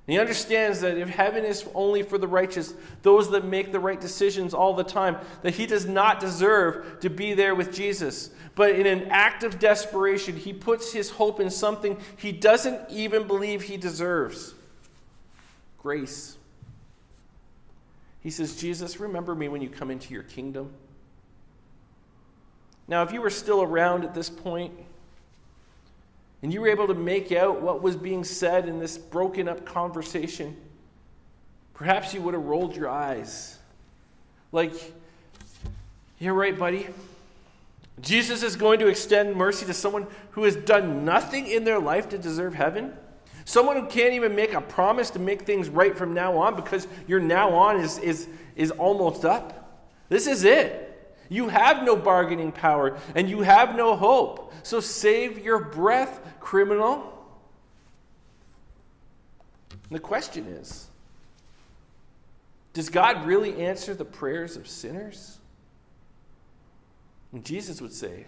he 0.07 0.19
understands 0.19 0.81
that 0.81 0.99
if 0.99 1.09
heaven 1.09 1.45
is 1.45 1.65
only 1.75 2.03
for 2.03 2.19
the 2.19 2.27
righteous, 2.27 2.75
those 3.03 3.31
that 3.31 3.45
make 3.45 3.71
the 3.71 3.79
right 3.79 4.01
decisions 4.01 4.53
all 4.53 4.75
the 4.75 4.83
time, 4.83 5.17
that 5.43 5.55
he 5.55 5.65
does 5.65 5.87
not 5.87 6.19
deserve 6.19 6.99
to 7.01 7.09
be 7.09 7.35
there 7.35 7.55
with 7.55 7.73
Jesus. 7.73 8.31
But 8.57 8.73
in 8.73 8.87
an 8.87 9.09
act 9.11 9.45
of 9.45 9.61
desperation, 9.61 10.37
he 10.37 10.53
puts 10.53 10.93
his 10.93 11.11
hope 11.11 11.39
in 11.39 11.51
something 11.51 11.97
he 12.17 12.33
doesn't 12.33 12.91
even 12.91 13.27
believe 13.27 13.63
he 13.63 13.77
deserves 13.77 14.55
grace. 15.79 16.37
He 18.21 18.31
says, 18.31 18.57
Jesus, 18.57 19.01
remember 19.01 19.35
me 19.35 19.49
when 19.49 19.63
you 19.63 19.69
come 19.69 19.91
into 19.91 20.13
your 20.13 20.23
kingdom. 20.23 20.73
Now, 22.89 23.03
if 23.03 23.13
you 23.13 23.21
were 23.21 23.31
still 23.31 23.63
around 23.63 24.05
at 24.05 24.15
this 24.15 24.31
point, 24.31 24.73
and 26.43 26.53
you 26.53 26.61
were 26.61 26.69
able 26.69 26.89
to 26.89 26.95
make 26.95 27.31
out 27.33 27.63
what 27.63 27.83
was 27.83 27.97
being 27.97 28.25
said 28.25 28.69
in 28.69 28.79
this 28.79 28.99
broken 28.99 29.49
up 29.49 29.65
conversation, 29.65 30.57
perhaps 31.73 32.13
you 32.13 32.21
would 32.21 32.35
have 32.35 32.45
rolled 32.45 32.77
your 32.77 32.89
eyes. 32.89 33.59
Like, 34.51 34.73
you're 36.19 36.35
right, 36.35 36.59
buddy. 36.59 36.89
Jesus 38.01 38.43
is 38.43 38.57
going 38.57 38.81
to 38.81 38.89
extend 38.89 39.37
mercy 39.37 39.67
to 39.67 39.75
someone 39.75 40.07
who 40.33 40.45
has 40.45 40.57
done 40.57 41.05
nothing 41.05 41.47
in 41.47 41.65
their 41.65 41.79
life 41.79 42.09
to 42.09 42.19
deserve 42.19 42.55
heaven. 42.55 42.93
Someone 43.45 43.77
who 43.77 43.87
can't 43.87 44.15
even 44.15 44.35
make 44.35 44.55
a 44.55 44.61
promise 44.61 45.11
to 45.11 45.19
make 45.19 45.43
things 45.43 45.69
right 45.69 45.97
from 45.97 46.15
now 46.15 46.39
on 46.39 46.57
because 46.57 46.87
your 47.07 47.21
now 47.21 47.51
on 47.55 47.81
is, 47.81 47.99
is, 47.99 48.29
is 48.57 48.71
almost 48.73 49.25
up. 49.25 49.87
This 50.09 50.27
is 50.27 50.45
it. 50.45 50.92
You 51.33 51.49
have 51.49 51.83
no 51.83 51.97
bargaining 51.97 52.53
power 52.53 52.99
and 53.15 53.29
you 53.29 53.41
have 53.41 53.75
no 53.75 53.97
hope. 53.97 54.53
So 54.63 54.81
save 54.81 55.39
your 55.39 55.59
breath, 55.59 56.21
criminal. 56.41 57.09
the 59.91 59.99
question 59.99 60.47
is 60.47 60.89
Does 62.75 62.91
God 62.91 63.25
really 63.25 63.63
answer 63.63 63.95
the 63.95 64.05
prayers 64.05 64.57
of 64.57 64.69
sinners? 64.69 65.39
And 67.33 67.43
Jesus 67.43 67.81
would 67.81 67.95
say, 67.95 68.27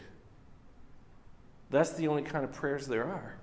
That's 1.70 1.90
the 1.90 2.08
only 2.08 2.22
kind 2.22 2.42
of 2.42 2.54
prayers 2.54 2.86
there 2.86 3.04
are. 3.04 3.36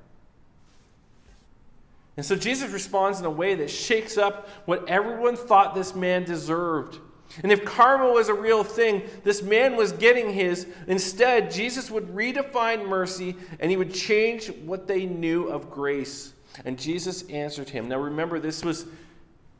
And 2.18 2.26
so 2.26 2.36
Jesus 2.36 2.72
responds 2.72 3.20
in 3.20 3.26
a 3.26 3.32
way 3.32 3.54
that 3.56 3.70
shakes 3.70 4.18
up 4.18 4.50
what 4.66 4.90
everyone 4.90 5.36
thought 5.36 5.76
this 5.76 5.94
man 5.94 6.24
deserved. 6.24 6.98
And 7.44 7.52
if 7.52 7.64
karma 7.64 8.12
was 8.12 8.30
a 8.30 8.34
real 8.34 8.64
thing, 8.64 9.04
this 9.24 9.42
man 9.42 9.76
was 9.76 9.92
getting 9.94 10.34
his. 10.34 10.68
Instead, 10.88 11.52
Jesus 11.52 11.90
would 11.90 12.08
redefine 12.08 12.88
mercy 12.88 13.36
and 13.60 13.72
he 13.72 13.78
would 13.78 13.94
change 13.94 14.48
what 14.66 14.88
they 14.88 15.06
knew 15.06 15.48
of 15.48 15.70
grace. 15.70 16.34
And 16.66 16.78
Jesus 16.78 17.24
answered 17.30 17.70
him. 17.70 17.88
Now 17.88 18.00
remember, 18.00 18.40
this 18.40 18.66
was 18.66 18.86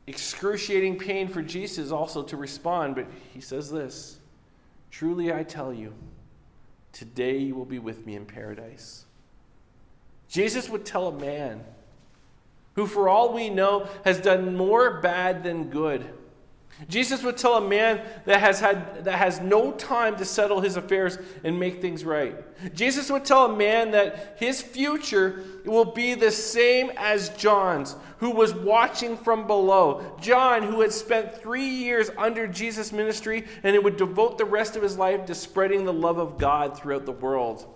excruciating 0.06 0.98
pain 0.98 1.28
for 1.28 1.42
Jesus 1.42 1.90
also 1.90 2.22
to 2.24 2.36
respond, 2.36 2.94
but 2.94 3.06
he 3.32 3.40
says 3.40 3.70
this 3.70 4.18
Truly 4.90 5.32
I 5.32 5.42
tell 5.42 5.72
you, 5.72 5.94
today 6.92 7.38
you 7.38 7.54
will 7.54 7.64
be 7.64 7.78
with 7.78 8.04
me 8.04 8.16
in 8.16 8.26
paradise. 8.26 9.06
Jesus 10.28 10.68
would 10.68 10.84
tell 10.84 11.08
a 11.08 11.18
man 11.18 11.64
who, 12.74 12.86
for 12.86 13.08
all 13.08 13.32
we 13.32 13.50
know, 13.50 13.86
has 14.04 14.18
done 14.18 14.56
more 14.56 15.00
bad 15.00 15.42
than 15.42 15.70
good 15.70 16.06
Jesus 16.88 17.22
would 17.22 17.36
tell 17.36 17.54
a 17.54 17.68
man 17.68 18.00
that 18.24 18.40
has, 18.40 18.58
had, 18.58 19.04
that 19.04 19.18
has 19.18 19.40
no 19.40 19.72
time 19.72 20.16
to 20.16 20.24
settle 20.24 20.60
his 20.60 20.76
affairs 20.76 21.18
and 21.44 21.58
make 21.58 21.80
things 21.80 22.04
right. 22.04 22.34
Jesus 22.74 23.10
would 23.10 23.24
tell 23.24 23.46
a 23.46 23.56
man 23.56 23.92
that 23.92 24.36
his 24.38 24.60
future 24.60 25.44
will 25.64 25.84
be 25.84 26.14
the 26.14 26.30
same 26.30 26.90
as 26.96 27.28
John's, 27.30 27.94
who 28.18 28.30
was 28.30 28.54
watching 28.54 29.16
from 29.16 29.46
below. 29.46 30.16
John, 30.20 30.62
who 30.62 30.80
had 30.80 30.92
spent 30.92 31.34
three 31.34 31.66
years 31.66 32.10
under 32.18 32.46
Jesus' 32.46 32.92
ministry 32.92 33.46
and 33.62 33.82
would 33.84 33.96
devote 33.96 34.38
the 34.38 34.44
rest 34.44 34.74
of 34.74 34.82
his 34.82 34.96
life 34.96 35.26
to 35.26 35.34
spreading 35.34 35.84
the 35.84 35.92
love 35.92 36.18
of 36.18 36.38
God 36.38 36.76
throughout 36.76 37.06
the 37.06 37.12
world. 37.12 37.66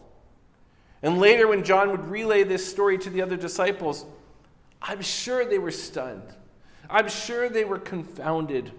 And 1.03 1.19
later, 1.19 1.47
when 1.47 1.63
John 1.63 1.91
would 1.91 2.09
relay 2.09 2.43
this 2.43 2.69
story 2.69 2.99
to 2.99 3.11
the 3.11 3.23
other 3.23 3.37
disciples, 3.37 4.05
I'm 4.81 5.03
sure 5.03 5.45
they 5.45 5.59
were 5.59 5.71
stunned. 5.71 6.35
I'm 6.89 7.09
sure 7.09 7.49
they 7.49 7.65
were 7.65 7.79
confounded. 7.79 8.73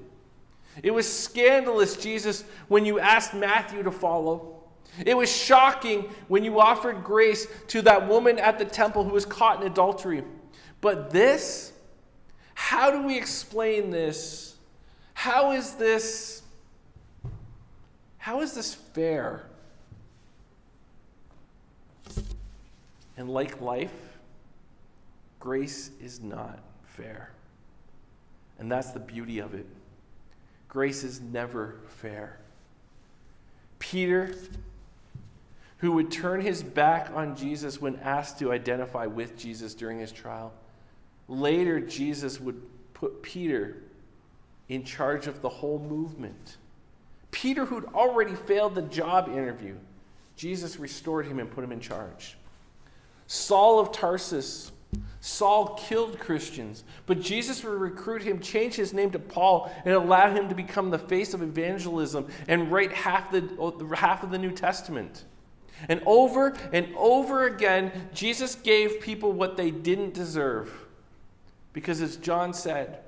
It 0.83 0.91
was 0.91 1.11
scandalous, 1.11 1.97
Jesus, 1.97 2.43
when 2.67 2.85
you 2.85 2.99
asked 2.99 3.33
Matthew 3.33 3.83
to 3.83 3.91
follow. 3.91 4.63
It 5.05 5.15
was 5.15 5.31
shocking 5.31 6.09
when 6.27 6.43
you 6.43 6.59
offered 6.59 7.03
grace 7.03 7.47
to 7.67 7.81
that 7.83 8.07
woman 8.07 8.39
at 8.39 8.57
the 8.57 8.65
temple 8.65 9.03
who 9.03 9.11
was 9.11 9.25
caught 9.25 9.61
in 9.61 9.67
adultery. 9.67 10.23
But 10.81 11.11
this, 11.11 11.73
how 12.53 12.91
do 12.91 13.03
we 13.03 13.17
explain 13.17 13.91
this? 13.91 14.55
How 15.13 15.51
is 15.51 15.73
this 15.73 16.43
how 18.27 18.41
is 18.41 18.51
this 18.51 18.73
fair? 18.73 19.45
And 23.15 23.29
like 23.29 23.61
life, 23.61 23.93
grace 25.39 25.91
is 26.03 26.19
not 26.19 26.59
fair. 26.83 27.31
And 28.59 28.69
that's 28.69 28.91
the 28.91 28.99
beauty 28.99 29.39
of 29.39 29.53
it. 29.53 29.65
Grace 30.77 31.03
is 31.03 31.19
never 31.19 31.73
fair. 31.87 32.37
Peter, 33.79 34.35
who 35.77 35.93
would 35.93 36.11
turn 36.11 36.39
his 36.39 36.61
back 36.61 37.09
on 37.15 37.35
Jesus 37.35 37.81
when 37.81 37.95
asked 37.95 38.37
to 38.37 38.51
identify 38.51 39.07
with 39.07 39.35
Jesus 39.35 39.73
during 39.73 39.97
his 39.97 40.11
trial, 40.11 40.53
later 41.27 41.79
Jesus 41.79 42.39
would 42.39 42.61
put 42.93 43.23
Peter 43.23 43.77
in 44.69 44.83
charge 44.83 45.25
of 45.25 45.41
the 45.41 45.49
whole 45.49 45.79
movement. 45.79 46.57
Peter, 47.31 47.65
who'd 47.65 47.85
already 47.85 48.35
failed 48.35 48.75
the 48.75 48.83
job 48.83 49.29
interview, 49.29 49.75
Jesus 50.35 50.77
restored 50.77 51.25
him 51.25 51.39
and 51.39 51.49
put 51.49 51.63
him 51.63 51.71
in 51.71 51.79
charge. 51.79 52.37
Saul 53.25 53.79
of 53.79 53.91
Tarsus 53.91 54.71
Saul 55.19 55.75
killed 55.75 56.19
Christians, 56.19 56.83
but 57.05 57.19
Jesus 57.19 57.63
would 57.63 57.79
recruit 57.79 58.21
him, 58.21 58.39
change 58.39 58.75
his 58.75 58.93
name 58.93 59.11
to 59.11 59.19
Paul, 59.19 59.71
and 59.83 59.93
allow 59.93 60.33
him 60.33 60.47
to 60.47 60.55
become 60.55 60.89
the 60.89 60.99
face 60.99 61.33
of 61.33 61.41
evangelism 61.41 62.27
and 62.47 62.71
write 62.71 62.93
half 62.93 63.31
the, 63.31 63.85
half 63.95 64.23
of 64.23 64.31
the 64.31 64.37
New 64.37 64.51
Testament. 64.51 65.25
And 65.89 66.01
over 66.05 66.55
and 66.71 66.87
over 66.95 67.45
again, 67.45 68.09
Jesus 68.13 68.55
gave 68.55 69.01
people 69.01 69.31
what 69.31 69.57
they 69.57 69.69
didn't 69.69 70.13
deserve. 70.13 70.71
Because 71.73 72.01
as 72.01 72.15
John 72.17 72.53
said, 72.53 72.99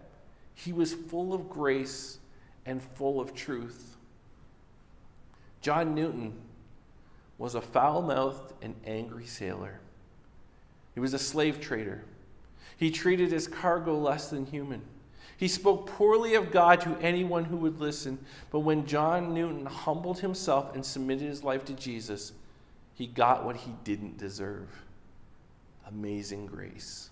he 0.53 0.73
was 0.73 0.93
full 0.93 1.33
of 1.33 1.49
grace 1.49 2.19
and 2.65 2.83
full 2.83 3.21
of 3.21 3.33
truth. 3.33 3.95
John 5.61 5.95
Newton 5.95 6.33
was 7.37 7.55
a 7.55 7.61
foul 7.61 8.01
mouthed 8.01 8.53
and 8.61 8.75
angry 8.85 9.25
sailor. 9.25 9.79
He 10.99 11.01
was 11.01 11.13
a 11.13 11.19
slave 11.19 11.61
trader. 11.61 12.03
He 12.75 12.91
treated 12.91 13.31
his 13.31 13.47
cargo 13.47 13.97
less 13.97 14.29
than 14.29 14.45
human. 14.45 14.81
He 15.37 15.47
spoke 15.47 15.87
poorly 15.87 16.35
of 16.35 16.51
God 16.51 16.81
to 16.81 16.97
anyone 16.97 17.45
who 17.45 17.55
would 17.55 17.79
listen. 17.79 18.19
But 18.51 18.59
when 18.59 18.85
John 18.85 19.33
Newton 19.33 19.65
humbled 19.65 20.19
himself 20.19 20.75
and 20.75 20.85
submitted 20.85 21.25
his 21.25 21.41
life 21.41 21.63
to 21.65 21.73
Jesus, 21.73 22.33
he 22.95 23.07
got 23.07 23.45
what 23.45 23.55
he 23.55 23.71
didn't 23.85 24.17
deserve 24.17 24.67
amazing 25.87 26.47
grace. 26.47 27.11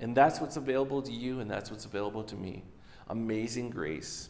And 0.00 0.16
that's 0.16 0.40
what's 0.40 0.56
available 0.56 1.02
to 1.02 1.12
you, 1.12 1.38
and 1.38 1.48
that's 1.48 1.70
what's 1.70 1.84
available 1.84 2.24
to 2.24 2.34
me 2.34 2.64
amazing 3.08 3.70
grace. 3.70 4.28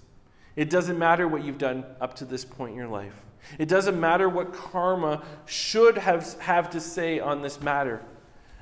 It 0.57 0.69
doesn't 0.69 0.99
matter 0.99 1.27
what 1.27 1.43
you've 1.43 1.57
done 1.57 1.87
up 2.03 2.17
to 2.17 2.27
this 2.27 2.45
point 2.45 2.73
in 2.73 2.77
your 2.77 2.89
life. 2.89 3.15
It 3.59 3.71
doesn't 3.71 3.99
matter 3.99 4.29
what 4.29 4.53
karma 4.53 5.23
should 5.47 5.97
have, 5.97 6.39
have 6.41 6.69
to 6.69 6.81
say 6.81 7.19
on 7.19 7.41
this 7.41 7.63
matter. 7.63 8.03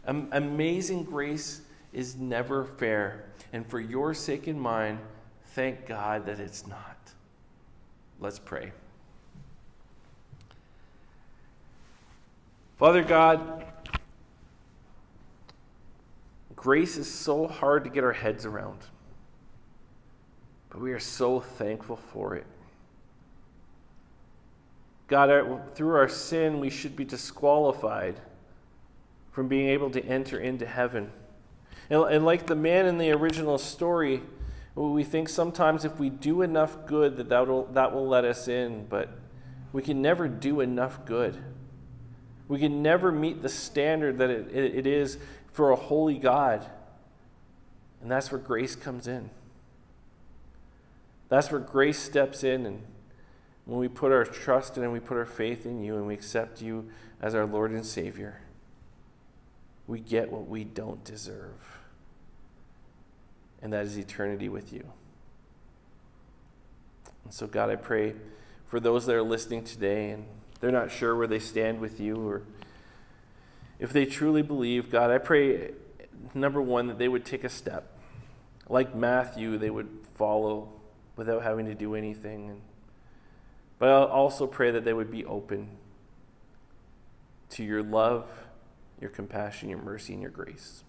Amazing 0.07 1.05
grace 1.05 1.63
is 1.93 2.17
never 2.17 2.65
fair. 2.65 3.25
And 3.53 3.67
for 3.67 3.81
your 3.81 4.15
sake 4.15 4.47
and 4.47 4.61
mine, 4.61 4.99
thank 5.55 5.87
God 5.87 6.27
that 6.27 6.41
it's 6.41 6.67
not. 6.67 6.97
Let's 8.21 8.39
pray. 8.39 8.73
Father 12.79 13.03
God, 13.03 13.67
grace 16.57 16.97
is 16.97 17.13
so 17.13 17.47
hard 17.47 17.85
to 17.85 17.91
get 17.91 18.05
our 18.05 18.13
heads 18.13 18.47
around, 18.47 18.79
but 20.71 20.81
we 20.81 20.93
are 20.93 21.01
so 21.01 21.41
thankful 21.41 21.97
for 21.97 22.37
it. 22.37 22.47
God, 25.09 25.75
through 25.75 25.95
our 25.97 26.09
sin, 26.09 26.59
we 26.61 26.71
should 26.71 26.97
be 26.97 27.05
disqualified 27.05 28.19
from 29.41 29.49
being 29.49 29.71
able 29.71 29.89
to 29.89 30.05
enter 30.05 30.39
into 30.39 30.67
heaven. 30.67 31.11
And, 31.89 32.03
and 32.03 32.27
like 32.27 32.47
the 32.47 32.55
man 32.55 32.85
in 32.85 32.99
the 32.99 33.11
original 33.13 33.57
story, 33.57 34.21
we 34.75 35.03
think 35.03 35.31
sometimes 35.31 35.87
if 35.87 35.99
we 35.99 36.11
do 36.11 36.43
enough 36.43 36.85
good 36.85 37.17
that 37.17 37.31
that 37.31 37.49
will, 37.49 37.65
that 37.73 37.95
will 37.95 38.07
let 38.07 38.27
us 38.27 38.49
in, 38.49 38.85
but 38.85 39.09
we 39.73 39.81
can 39.81 40.03
never 40.03 40.29
do 40.29 40.61
enough 40.61 41.07
good. 41.07 41.39
We 42.49 42.59
can 42.59 42.83
never 42.83 43.11
meet 43.11 43.41
the 43.41 43.49
standard 43.49 44.19
that 44.19 44.29
it, 44.29 44.55
it, 44.55 44.75
it 44.75 44.87
is 44.87 45.17
for 45.51 45.71
a 45.71 45.77
holy 45.77 46.19
God. 46.19 46.67
And 48.03 48.11
that's 48.11 48.31
where 48.31 48.43
grace 48.43 48.77
comes 48.77 49.09
in. 49.09 49.31
That's 51.31 51.51
where 51.51 51.63
grace 51.63 51.99
steps 51.99 52.45
in 52.45 52.67
and 52.67 52.83
when 53.65 53.79
we 53.79 53.89
put 53.89 54.13
our 54.13 54.27
trust 54.27 54.77
in 54.77 54.83
and 54.83 54.93
we 54.93 55.01
put 55.01 55.17
our 55.17 55.25
faith 55.25 55.65
in 55.65 55.83
you 55.83 55.97
and 55.97 56.07
we 56.07 56.13
accept 56.13 56.61
you 56.61 56.91
as 57.23 57.35
our 57.35 57.47
Lord 57.47 57.71
and 57.71 57.87
Savior, 57.87 58.43
we 59.87 60.01
get 60.01 60.31
what 60.31 60.49
we 60.49 60.65
don't 60.65 61.03
deserve. 61.05 61.79
And 63.63 63.73
that 63.73 63.85
is 63.85 63.97
eternity 63.97 64.49
with 64.49 64.73
you. 64.73 64.85
And 67.25 67.35
so, 67.35 67.47
God, 67.47 67.71
I 67.71 67.77
pray 67.77 68.15
for 68.67 68.81
those 68.81 69.07
that 69.07 69.15
are 69.15 69.23
listening 69.23 69.65
today 69.65 70.11
and 70.11 70.25
they're 70.61 70.71
not 70.71 70.91
sure 70.91 71.17
where 71.17 71.27
they 71.27 71.39
stand 71.39 71.81
with 71.81 72.01
you 72.01 72.17
or 72.17 72.43
if 73.79 73.93
they 73.93 74.05
truly 74.05 74.43
believe, 74.43 74.91
God, 74.91 75.11
I 75.11 75.19
pray, 75.19 75.73
number 76.35 76.61
one, 76.61 76.87
that 76.89 76.99
they 76.99 77.09
would 77.09 77.25
take 77.25 77.45
a 77.45 77.49
step. 77.49 77.97
Like 78.69 78.95
Matthew, 78.95 79.59
they 79.59 79.71
would 79.71 79.89
follow 80.15 80.69
without 81.17 81.43
having 81.43 81.67
to 81.67 81.75
do 81.75 81.95
anything. 81.95 82.61
But 83.79 83.89
I 83.89 84.05
also 84.05 84.47
pray 84.47 84.71
that 84.71 84.85
they 84.85 84.93
would 84.93 85.11
be 85.11 85.25
open 85.25 85.71
to 87.51 87.65
your 87.65 87.83
love, 87.83 88.29
your 89.01 89.11
compassion, 89.11 89.69
your 89.69 89.83
mercy, 89.83 90.13
and 90.13 90.23
your 90.23 90.31
grace. 90.31 90.85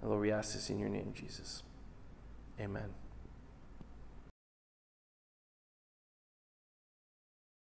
And 0.00 0.10
Lord, 0.10 0.22
we 0.22 0.30
ask 0.30 0.54
this 0.54 0.70
in 0.70 0.78
your 0.78 0.88
name, 0.88 1.12
Jesus. 1.14 1.62
Amen. 2.60 2.94